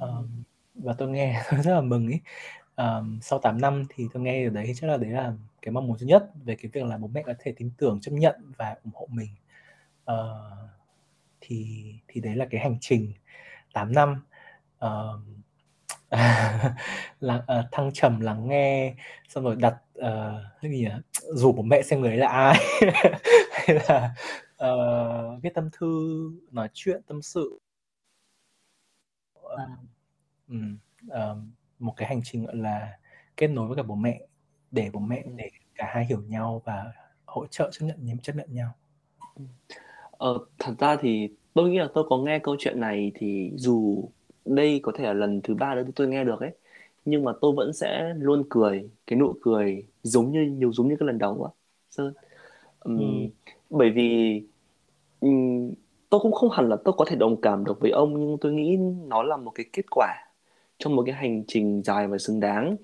[0.00, 0.42] Um,
[0.74, 2.20] và tôi nghe tôi rất là mừng ý.
[2.76, 5.86] Um, sau 8 năm thì tôi nghe ở đấy chắc là đấy là cái mong
[5.86, 8.52] muốn thứ nhất về cái việc là bố mẹ có thể tin tưởng chấp nhận
[8.56, 9.30] và ủng hộ mình.
[10.10, 10.70] Uh,
[11.40, 13.12] thì thì đấy là cái hành trình
[13.72, 14.22] 8 năm
[14.84, 15.20] uh,
[17.20, 18.94] là uh, thăng trầm lắng nghe
[19.28, 20.90] xong rồi đặt ờ, cái gì nhỉ?
[21.34, 22.58] Rủ bố mẹ xem người là ai?
[23.52, 24.14] Hay là
[24.56, 26.20] ờ, viết tâm thư
[26.50, 27.58] nói chuyện tâm sự.
[30.48, 30.56] Ừ,
[31.08, 31.36] ờ,
[31.78, 32.98] một cái hành trình gọi là
[33.36, 34.20] kết nối với cả bố mẹ
[34.70, 36.92] để bố mẹ để cả hai hiểu nhau và
[37.26, 38.74] hỗ trợ chấp nhận chấp nhận nhau.
[40.10, 44.04] Ờ, thật ra thì tôi nghĩ là tôi có nghe câu chuyện này thì dù
[44.44, 46.50] đây có thể là lần thứ ba nữa tôi nghe được ấy.
[47.04, 50.96] Nhưng mà tôi vẫn sẽ luôn cười cái nụ cười giống như nhiều giống như
[51.00, 51.50] cái lần đầu á.
[51.90, 52.14] Sơn
[52.80, 53.28] Ừm, ừ.
[53.70, 54.42] bởi vì
[55.20, 55.72] ừm,
[56.10, 58.52] tôi cũng không hẳn là tôi có thể đồng cảm được với ông nhưng tôi
[58.52, 58.76] nghĩ
[59.08, 60.08] nó là một cái kết quả
[60.78, 62.76] trong một cái hành trình dài và xứng đáng.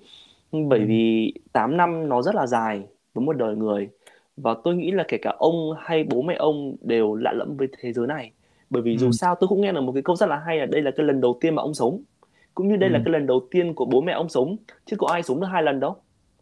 [0.51, 0.85] Bởi Ừ.
[0.87, 3.89] vì 8 năm nó rất là dài với một đời người.
[4.37, 7.67] Và tôi nghĩ là kể cả ông hay bố mẹ ông đều lạ lẫm với
[7.79, 8.31] thế giới này
[8.69, 9.11] bởi vì dù Ừ.
[9.11, 11.05] sao tôi cũng nghe được một cái câu rất là hay là đây là cái
[11.05, 12.03] lần đầu tiên mà ông sống
[12.55, 13.03] cũng như đây là Ừ.
[13.05, 15.63] cái lần đầu tiên của bố mẹ ông sống chứ có ai sống được hai
[15.63, 15.95] lần đâu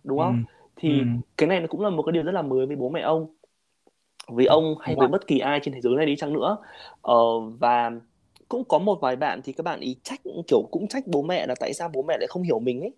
[0.03, 0.23] đúng Ừ.
[0.23, 0.43] không
[0.75, 1.05] thì Ừ.
[1.37, 3.27] cái này nó cũng là một cái điều rất là mới với bố mẹ ông
[4.27, 5.11] với ông hay với ạ.
[5.11, 6.57] bất kỳ ai trên thế giới này đi chăng nữa
[7.01, 7.91] ờ, và
[8.49, 11.47] cũng có một vài bạn thì các bạn ý trách kiểu cũng trách bố mẹ
[11.47, 12.93] là tại sao bố mẹ lại không hiểu mình ấy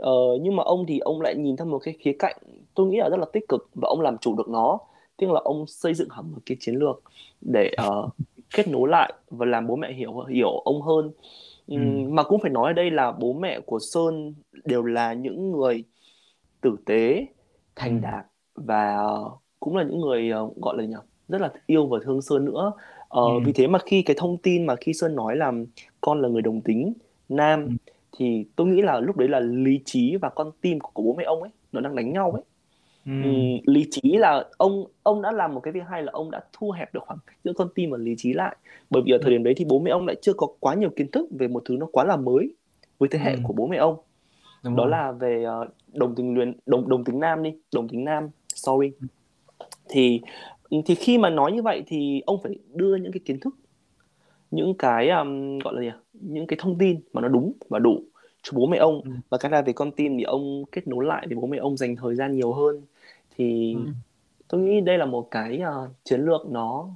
[0.00, 2.36] ờ, nhưng mà ông thì ông lại nhìn theo một cái khía cạnh
[2.74, 4.78] tôi nghĩ là rất là tích cực và ông làm chủ được nó
[5.16, 7.02] tức là ông xây dựng hẳn một cái chiến lược
[7.40, 8.08] để ờ,
[8.54, 11.10] kết nối lại và làm bố mẹ hiểu hiểu ông hơn
[11.68, 11.76] Ừ.
[12.10, 14.34] Mà cũng phải nói ở đây là bố mẹ của Sơn
[14.64, 15.84] đều là những người
[16.60, 17.26] tử tế
[17.76, 17.98] thành Ừ.
[18.02, 18.98] đạt và
[19.60, 20.94] cũng là những người ờ, gọi là nhỉ
[21.28, 22.72] rất là yêu và thương Sơn nữa
[23.08, 23.40] Ờ, Ừ.
[23.44, 25.52] vì thế mà khi cái thông tin mà khi Sơn nói là
[26.00, 26.92] con là người đồng tính
[27.28, 27.70] nam Ừ.
[28.18, 31.14] thì tôi nghĩ là lúc đấy là lý trí và con tim của, của bố
[31.14, 32.42] mẹ ông ấy nó đang đánh nhau ấy
[33.06, 33.12] Ừ.
[33.22, 36.40] Ừm, lý trí là ông ông đã làm một cái việc hay là ông đã
[36.52, 38.56] thu hẹp được khoảng cách giữa con tim và lý trí lại
[38.90, 40.90] bởi vì ở thời điểm đấy thì bố mẹ ông lại chưa có quá nhiều
[40.90, 42.54] kiến thức về một thứ nó quá là mới
[42.98, 43.40] với thế hệ Ừ.
[43.42, 43.96] của bố mẹ ông
[44.64, 44.90] Đúng đó rồi.
[44.90, 48.90] là về ờ, đồng tính luyến đồng đồng tính nam đi đồng tính nam sorry
[49.88, 50.20] thì
[50.86, 53.54] thì khi mà nói như vậy thì ông phải đưa những cái kiến thức
[54.50, 55.98] những cái um, gọi là gì à?
[56.12, 58.02] những cái thông tin mà nó đúng và đủ
[58.50, 59.10] cho bố mẹ ông Ừ.
[59.30, 61.76] và cái là về con tim thì ông kết nối lại với bố mẹ ông
[61.76, 62.82] dành thời gian nhiều hơn
[63.36, 63.80] thì Ừ.
[64.48, 66.88] tôi nghĩ đây là một cái ờ, chiến lược nó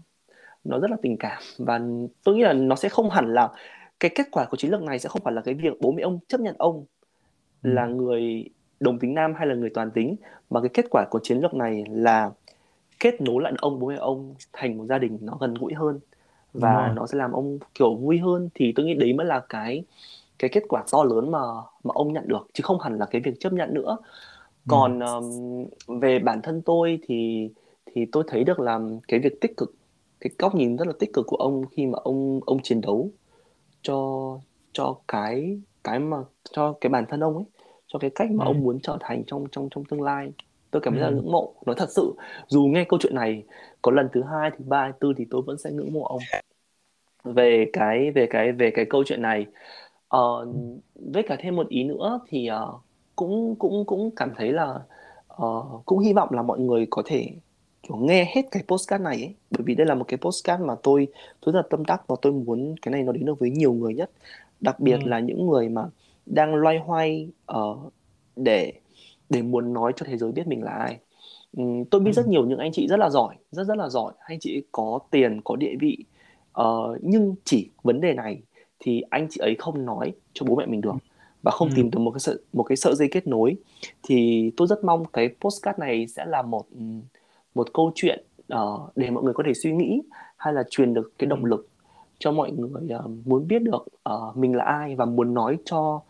[0.65, 1.81] nó rất là tình cảm và
[2.25, 3.51] tôi nghĩ là nó sẽ không hẳn là
[4.01, 6.03] cái kết quả của chiến lược này sẽ không phải là cái việc bố mẹ
[6.03, 6.85] ông chấp nhận ông
[7.63, 7.71] Ừ.
[7.71, 8.45] là người
[8.81, 10.17] đồng tính nam hay là người toàn tính
[10.51, 12.31] mà cái kết quả của chiến lược này là
[13.01, 16.01] kết nối lại ông bố mẹ ông thành một gia đình nó gần gũi hơn
[16.55, 19.85] và nó sẽ làm ông kiểu vui hơn thì tôi nghĩ đấy mới là cái
[20.39, 21.39] cái kết quả to lớn mà
[21.85, 23.97] mà ông nhận được chứ không hẳn là cái việc chấp nhận nữa
[24.67, 24.71] Ừ.
[24.71, 27.49] còn um, về bản thân tôi thì
[27.87, 29.75] thì tôi thấy được là cái việc tích cực
[30.21, 33.11] cái góc nhìn rất là tích cực của ông khi mà ông ông chiến đấu
[33.83, 33.99] cho
[34.73, 36.17] cho cái cái mà
[36.53, 37.45] cho cái bản thân ông ấy
[37.87, 38.49] cho cái cách mà Ừ.
[38.49, 40.33] ông muốn trở thành trong trong trong tương lai
[40.71, 41.17] tôi cảm thấy rất là Ừ.
[41.17, 42.15] ngưỡng mộ nói thật sự
[42.49, 43.45] dù nghe câu chuyện này
[43.83, 46.19] có lần thứ hai thứ ba thứ tư thì tôi vẫn sẽ ngưỡng mộ ông
[47.25, 49.47] về cái về cái về cái câu chuyện này
[50.13, 50.47] Ờ,
[50.95, 52.73] với cả thêm một ý nữa thì ờ,
[53.17, 54.79] cũng cũng cũng cảm thấy là
[55.29, 55.47] ờ,
[55.87, 57.29] cũng hy vọng là mọi người có thể
[57.83, 60.75] kiểu nghe hết cái postcard này ấy bởi vì đây là một cái postcard mà
[60.83, 61.09] tôi
[61.41, 63.73] tôi rất là tâm đắc và tôi muốn cái này nó đến được với nhiều
[63.73, 64.11] người nhất
[64.61, 65.09] đặc biệt Ừ.
[65.11, 65.83] là những người mà
[66.27, 67.77] đang loay hoay ờ,
[68.37, 68.73] để
[69.31, 70.99] để muốn nói cho thế giới biết mình là ai
[71.57, 72.17] Ừm, tôi biết Ừ.
[72.17, 74.99] rất nhiều những anh chị rất là giỏi rất rất là giỏi anh chị có
[75.11, 75.99] tiền có địa vị
[76.53, 78.43] Ờ, nhưng chỉ vấn đề này
[78.83, 80.95] thì anh chị ấy không nói cho bố mẹ mình được
[81.43, 81.75] và không Ừ.
[81.75, 83.57] tìm được một cái sợi một cái sợi dây kết nối
[84.03, 87.03] thì tôi rất mong cái postcard này sẽ là một ừm,
[87.55, 90.03] một câu chuyện ờ, để mọi người có thể suy nghĩ
[90.37, 91.47] hay là truyền được cái động Ừ.
[91.47, 91.69] lực
[92.19, 96.03] cho mọi người ờ, muốn biết được ờ, mình là ai và muốn nói cho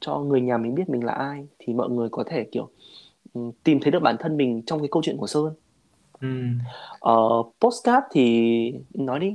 [0.00, 2.68] cho người nhà mình biết mình là ai thì mọi người có thể kiểu
[3.34, 5.54] ừm, tìm thấy được bản thân mình trong cái câu chuyện của Sơn.
[6.20, 6.28] Ừ.
[7.00, 7.16] Ờ,
[7.60, 9.34] postcard thì nói đi.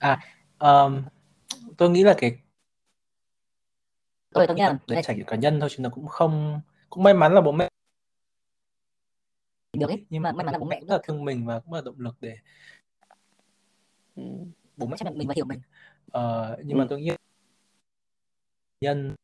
[0.00, 0.18] À,
[0.60, 1.04] um,
[1.76, 2.38] tôi nghĩ là cái
[4.32, 6.60] tôi tôi nghĩ là đấy trải nghiệm cá nhân thôi chứ nó cũng không
[6.90, 7.68] cũng may mắn là bố mẹ
[9.72, 11.60] được ấy nhưng mà mà may mắn là bố mẹ cũng là thương mình và
[11.60, 12.36] cũng là động lực để
[14.14, 15.60] Ừm, bố mẹ chấp nhận mình và hiểu mình.
[16.12, 17.10] Ờ, nhưng mà ừm, tôi nghĩ
[18.80, 19.14] nhân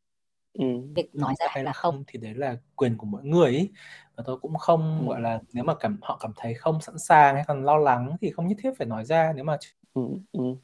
[0.53, 2.05] ừm, việc nói ra hay là không.
[2.07, 3.71] thì đấy là quyền của mỗi người ý.
[4.17, 6.99] và tôi cũng không gọi ừm, là nếu mà cảm họ cảm thấy không sẵn
[6.99, 9.59] sàng hay còn lo lắng thì không nhất thiết phải nói ra nếu mà
[9.95, 10.57] ừm, ừm.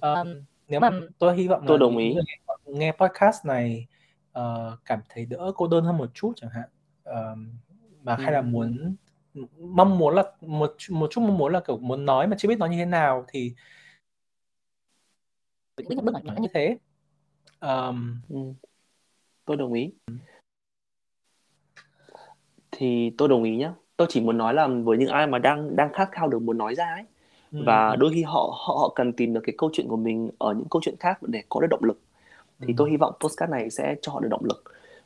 [0.00, 2.14] Ờ, um, nếu mà mà tôi hy vọng Tôi là đồng những ý.
[2.14, 2.24] người
[2.66, 3.86] nghe, podcast này
[4.32, 6.68] ờ, cảm thấy đỡ cô đơn hơn một chút chẳng hạn
[7.04, 7.36] Ờ,
[8.02, 8.96] mà hay là Ừm, muốn
[9.58, 12.58] mong muốn là một một chút mong muốn là kiểu muốn nói mà chưa biết
[12.58, 13.54] nói như thế nào thì
[15.76, 16.78] một bước nhỏ như thế.
[17.58, 18.54] Ờm, ừm,
[19.44, 19.92] Tôi đồng ý.
[22.70, 23.74] thì tôi đồng ý nhá.
[23.96, 26.58] Tôi chỉ muốn nói là với những ai mà đang đang khát khao được muốn
[26.58, 27.04] nói ra ấy
[27.52, 27.58] Ừ.
[27.58, 28.32] và đôi khi họ
[28.66, 31.18] họ họ cần tìm được cái câu chuyện của mình ở những câu chuyện khác
[31.22, 32.00] để có được động lực
[32.62, 32.76] thì Ừ.
[32.76, 34.64] tôi hy vọng postcard này sẽ cho họ được động lực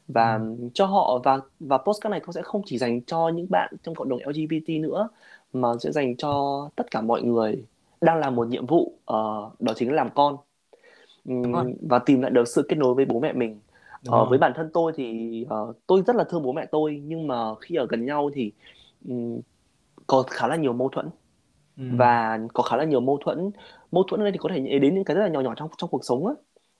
[0.09, 0.71] và Ừ.
[0.75, 3.95] cho họ và và postcard này cũng sẽ không chỉ dành cho những bạn trong
[3.95, 5.09] cộng đồng LGBT nữa
[5.53, 7.65] mà sẽ dành cho tất cả mọi người
[8.01, 10.37] đang làm một nhiệm vụ ờ, đó chính là làm con
[11.51, 11.67] rồi.
[11.81, 13.61] và tìm lại được sự kết nối với bố mẹ mình
[14.03, 14.31] Đúng rồi.
[14.31, 17.55] với bản thân tôi thì ờ, tôi rất là thương bố mẹ tôi nhưng mà
[17.61, 18.53] khi ở gần nhau thì
[19.09, 19.41] ừm,
[20.07, 21.11] có khá là nhiều mâu thuẫn
[21.79, 21.85] Ừ.
[21.91, 23.51] và có khá là nhiều mâu thuẫn
[23.93, 25.69] mâu thuẫn ở đây thì có thể đến những cái rất là nhỏ nhỏ trong
[25.79, 26.33] trong cuộc sống á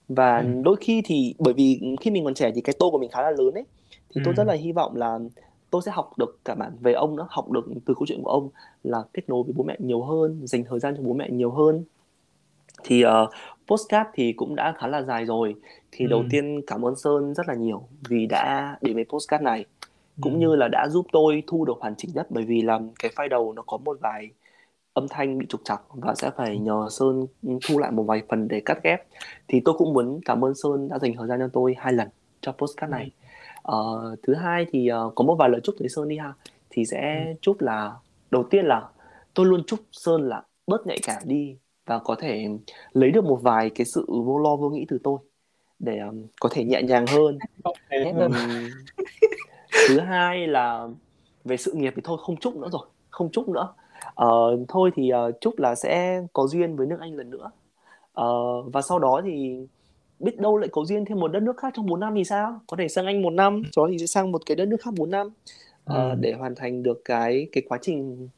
[0.09, 0.61] và Ừ.
[0.63, 3.21] đôi khi thì bởi vì khi mình còn trẻ thì cái tôi của mình khá
[3.21, 3.65] là lớn ấy
[4.09, 4.37] thì tôi Ừ.
[4.37, 5.19] rất là hy vọng là
[5.69, 8.29] tôi sẽ học được cả bản về ông nữa học được từ câu chuyện của
[8.31, 8.49] ông
[8.83, 11.51] là kết nối với bố mẹ nhiều hơn dành thời gian cho bố mẹ nhiều
[11.51, 11.83] hơn
[12.83, 13.09] thì uh,
[13.67, 15.55] postcard thì cũng đã khá là dài rồi
[15.91, 16.09] thì Ừ.
[16.09, 19.65] đầu tiên cảm ơn Sơn rất là nhiều vì đã đến với postcard này
[20.21, 20.39] cũng Ừ.
[20.39, 23.29] như là đã giúp tôi thu được hoàn chỉnh nhất bởi vì là cái file
[23.29, 24.29] đầu nó có một vài
[24.97, 27.25] âm thanh bị trục trặc và sẽ phải nhờ Sơn
[27.67, 29.01] thu lại một vài phần để cắt ghép.
[29.47, 32.09] Thì tôi cũng muốn cảm ơn Sơn đã dành thời gian cho tôi hai lần
[32.41, 33.11] cho postcard này.
[33.61, 36.33] Ờ, thứ hai thì ờ, có một vài lời chúc tới Sơn đi ha.
[36.69, 37.33] Thì sẽ Ừ.
[37.41, 37.93] chúc là
[38.31, 38.89] đầu tiên là
[39.33, 42.47] tôi luôn chúc Sơn là bớt nhạy cảm đi và có thể
[42.91, 45.19] lấy được một vài cái sự vô lo vô nghĩ từ tôi
[45.79, 47.39] để ừm, có thể nhẹ nhàng hơn.
[49.87, 50.87] Thứ hai là
[51.45, 53.73] về sự nghiệp thì thôi không chúc nữa rồi không chúc nữa
[54.17, 57.51] Ờ, thôi thì ờ, chúc là sẽ có duyên với nước Anh lần nữa.
[58.13, 59.57] Ờ, và sau đó thì
[60.19, 62.59] biết đâu lại có duyên thêm một đất nước khác trong 4 năm thì sao?
[62.67, 64.77] Có thể sang Anh một năm sau đó thì sẽ sang một cái đất nước
[64.81, 65.29] khác 4 năm.
[65.85, 66.15] Ờ, Ừ.
[66.19, 68.29] để hoàn thành được cái cái quá trình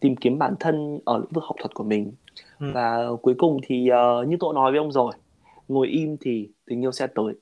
[0.00, 2.12] tìm kiếm bản thân ở lĩnh vực học thuật của mình.
[2.60, 2.66] Ừ.
[2.74, 5.12] và cuối cùng thì ờ, như tôi nói với ông rồi
[5.68, 7.34] ngồi im thì tình yêu sẽ tới.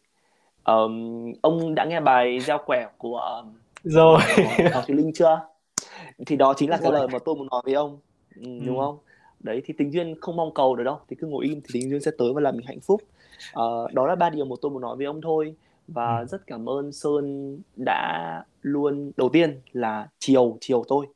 [0.62, 3.53] Ờm, ông đã nghe bài gieo quẻ của ờm,
[3.84, 4.20] Rồi.
[4.72, 5.40] của Thùy Linh chưa
[6.26, 7.98] thì đó chính là cái lời mà tôi muốn nói với ông.
[8.36, 8.82] Ừ, đúng Ừ.
[8.84, 8.98] không?
[9.40, 10.98] Đấy thì tình duyên không mong cầu được đâu.
[11.08, 13.02] Thì cứ ngồi im thì tình duyên sẽ tới và làm mình hạnh phúc.
[13.52, 15.54] Ờ, đó là ba điều mà tôi muốn nói với ông thôi.
[15.88, 16.26] Và Ừ.
[16.26, 21.06] rất cảm ơn Sơn đã luôn đầu tiên là chiều chiều tôi.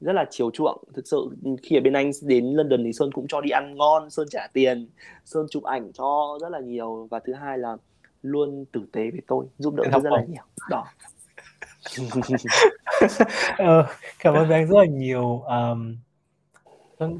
[0.00, 0.84] Rất là chiều chuộng.
[0.94, 1.28] Thực sự
[1.62, 4.46] khi ở bên anh đến London thì Sơn cũng cho đi ăn ngon Sơn trả
[4.52, 4.88] tiền
[5.24, 7.08] Sơn chụp ảnh cho rất là nhiều.
[7.10, 7.76] Và thứ hai là
[8.22, 10.42] luôn tử tế với tôi giúp đỡ tôi rất là nhiều.
[10.70, 10.84] Đó
[13.58, 13.86] Ờ,
[14.18, 15.40] cảm ơn anh rất là nhiều.
[15.40, 15.96] Um,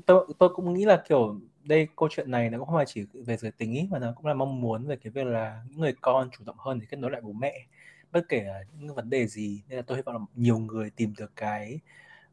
[0.06, 3.04] tôi, tôi, cũng nghĩ là kiểu đây câu chuyện này nó cũng không phải chỉ
[3.12, 5.80] về giới tính ý, mà nó cũng là mong muốn về cái việc là những
[5.80, 7.66] người con chủ động hơn để kết nối lại bố mẹ
[8.12, 10.90] bất kể là những vấn đề gì nên là tôi hy vọng là nhiều người
[10.90, 11.80] tìm được cái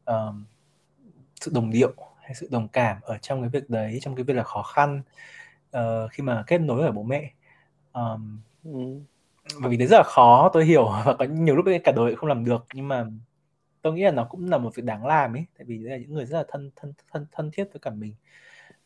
[0.04, 0.44] um,
[1.40, 4.34] sự đồng điệu hay sự đồng cảm ở trong cái việc đấy trong cái việc
[4.34, 5.02] là khó khăn
[5.76, 7.30] uh, khi mà kết nối ở bố mẹ
[7.92, 9.00] um, Ừ
[9.60, 10.84] bởi vì đấy rất là khó tôi hiểu.
[11.04, 12.66] Và có nhiều lúc cả đời không làm được.
[12.74, 13.06] Nhưng mà
[13.82, 15.46] tôi nghĩ là nó cũng là một việc đáng làm ấy.
[15.58, 17.90] Tại vì đấy là những người rất là thân thân thân thân thiết với cả
[17.90, 18.14] mình.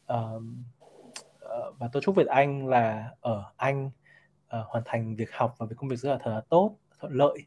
[0.07, 0.41] Ờ,
[1.79, 3.91] và tôi chúc Việt Anh là ở Anh
[4.49, 7.13] ờ, hoàn thành việc học và việc công việc rất là thật là tốt thuận
[7.13, 7.47] lợi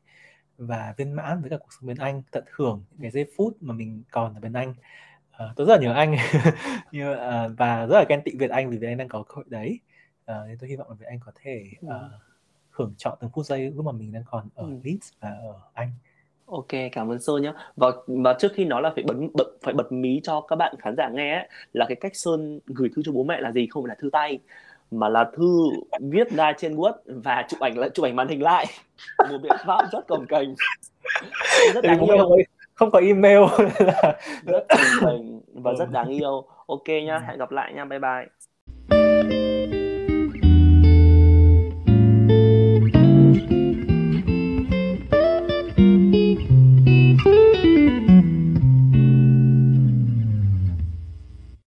[0.57, 3.57] và viên mãn với cả cuộc sống bên Anh tận hưởng những cái giây phút
[3.61, 4.73] mà mình còn ở bên Anh.
[5.31, 6.15] Ờ, tôi rất là nhớ anh.
[6.91, 9.33] Như ờ, và rất là ghen tị Việt Anh vì Việt Anh đang có cơ
[9.35, 9.79] hội đấy.
[10.25, 12.19] Ờ, nên tôi hy vọng là Việt Anh có thể ờ,
[12.71, 14.69] hưởng chọn từng phút giây lúc mà mình đang còn ở Ừ.
[14.83, 15.91] Leeds và ở Anh
[16.45, 17.53] Ok, cảm ơn Sơn nhé.
[17.75, 20.75] Và và trước khi nói là phải bật bật phải bật mí cho các bạn
[20.79, 23.67] khán giả nghe ấy, là cái cách Sơn gửi thư cho bố mẹ là gì
[23.69, 24.39] không phải là thư tay
[24.91, 25.69] mà là thư
[25.99, 28.65] viết ra trên Word và chụp ảnh lại chụp ảnh màn hình lại
[29.29, 30.55] một biện pháp rất cồng kềnh
[31.73, 32.37] rất đáng yêu
[32.73, 33.39] không có email
[34.45, 35.75] rất cồng kềnh và Ừ.
[35.79, 37.21] rất đáng yêu ok nhá Ừ.
[37.27, 38.25] hẹn gặp lại nha bye bye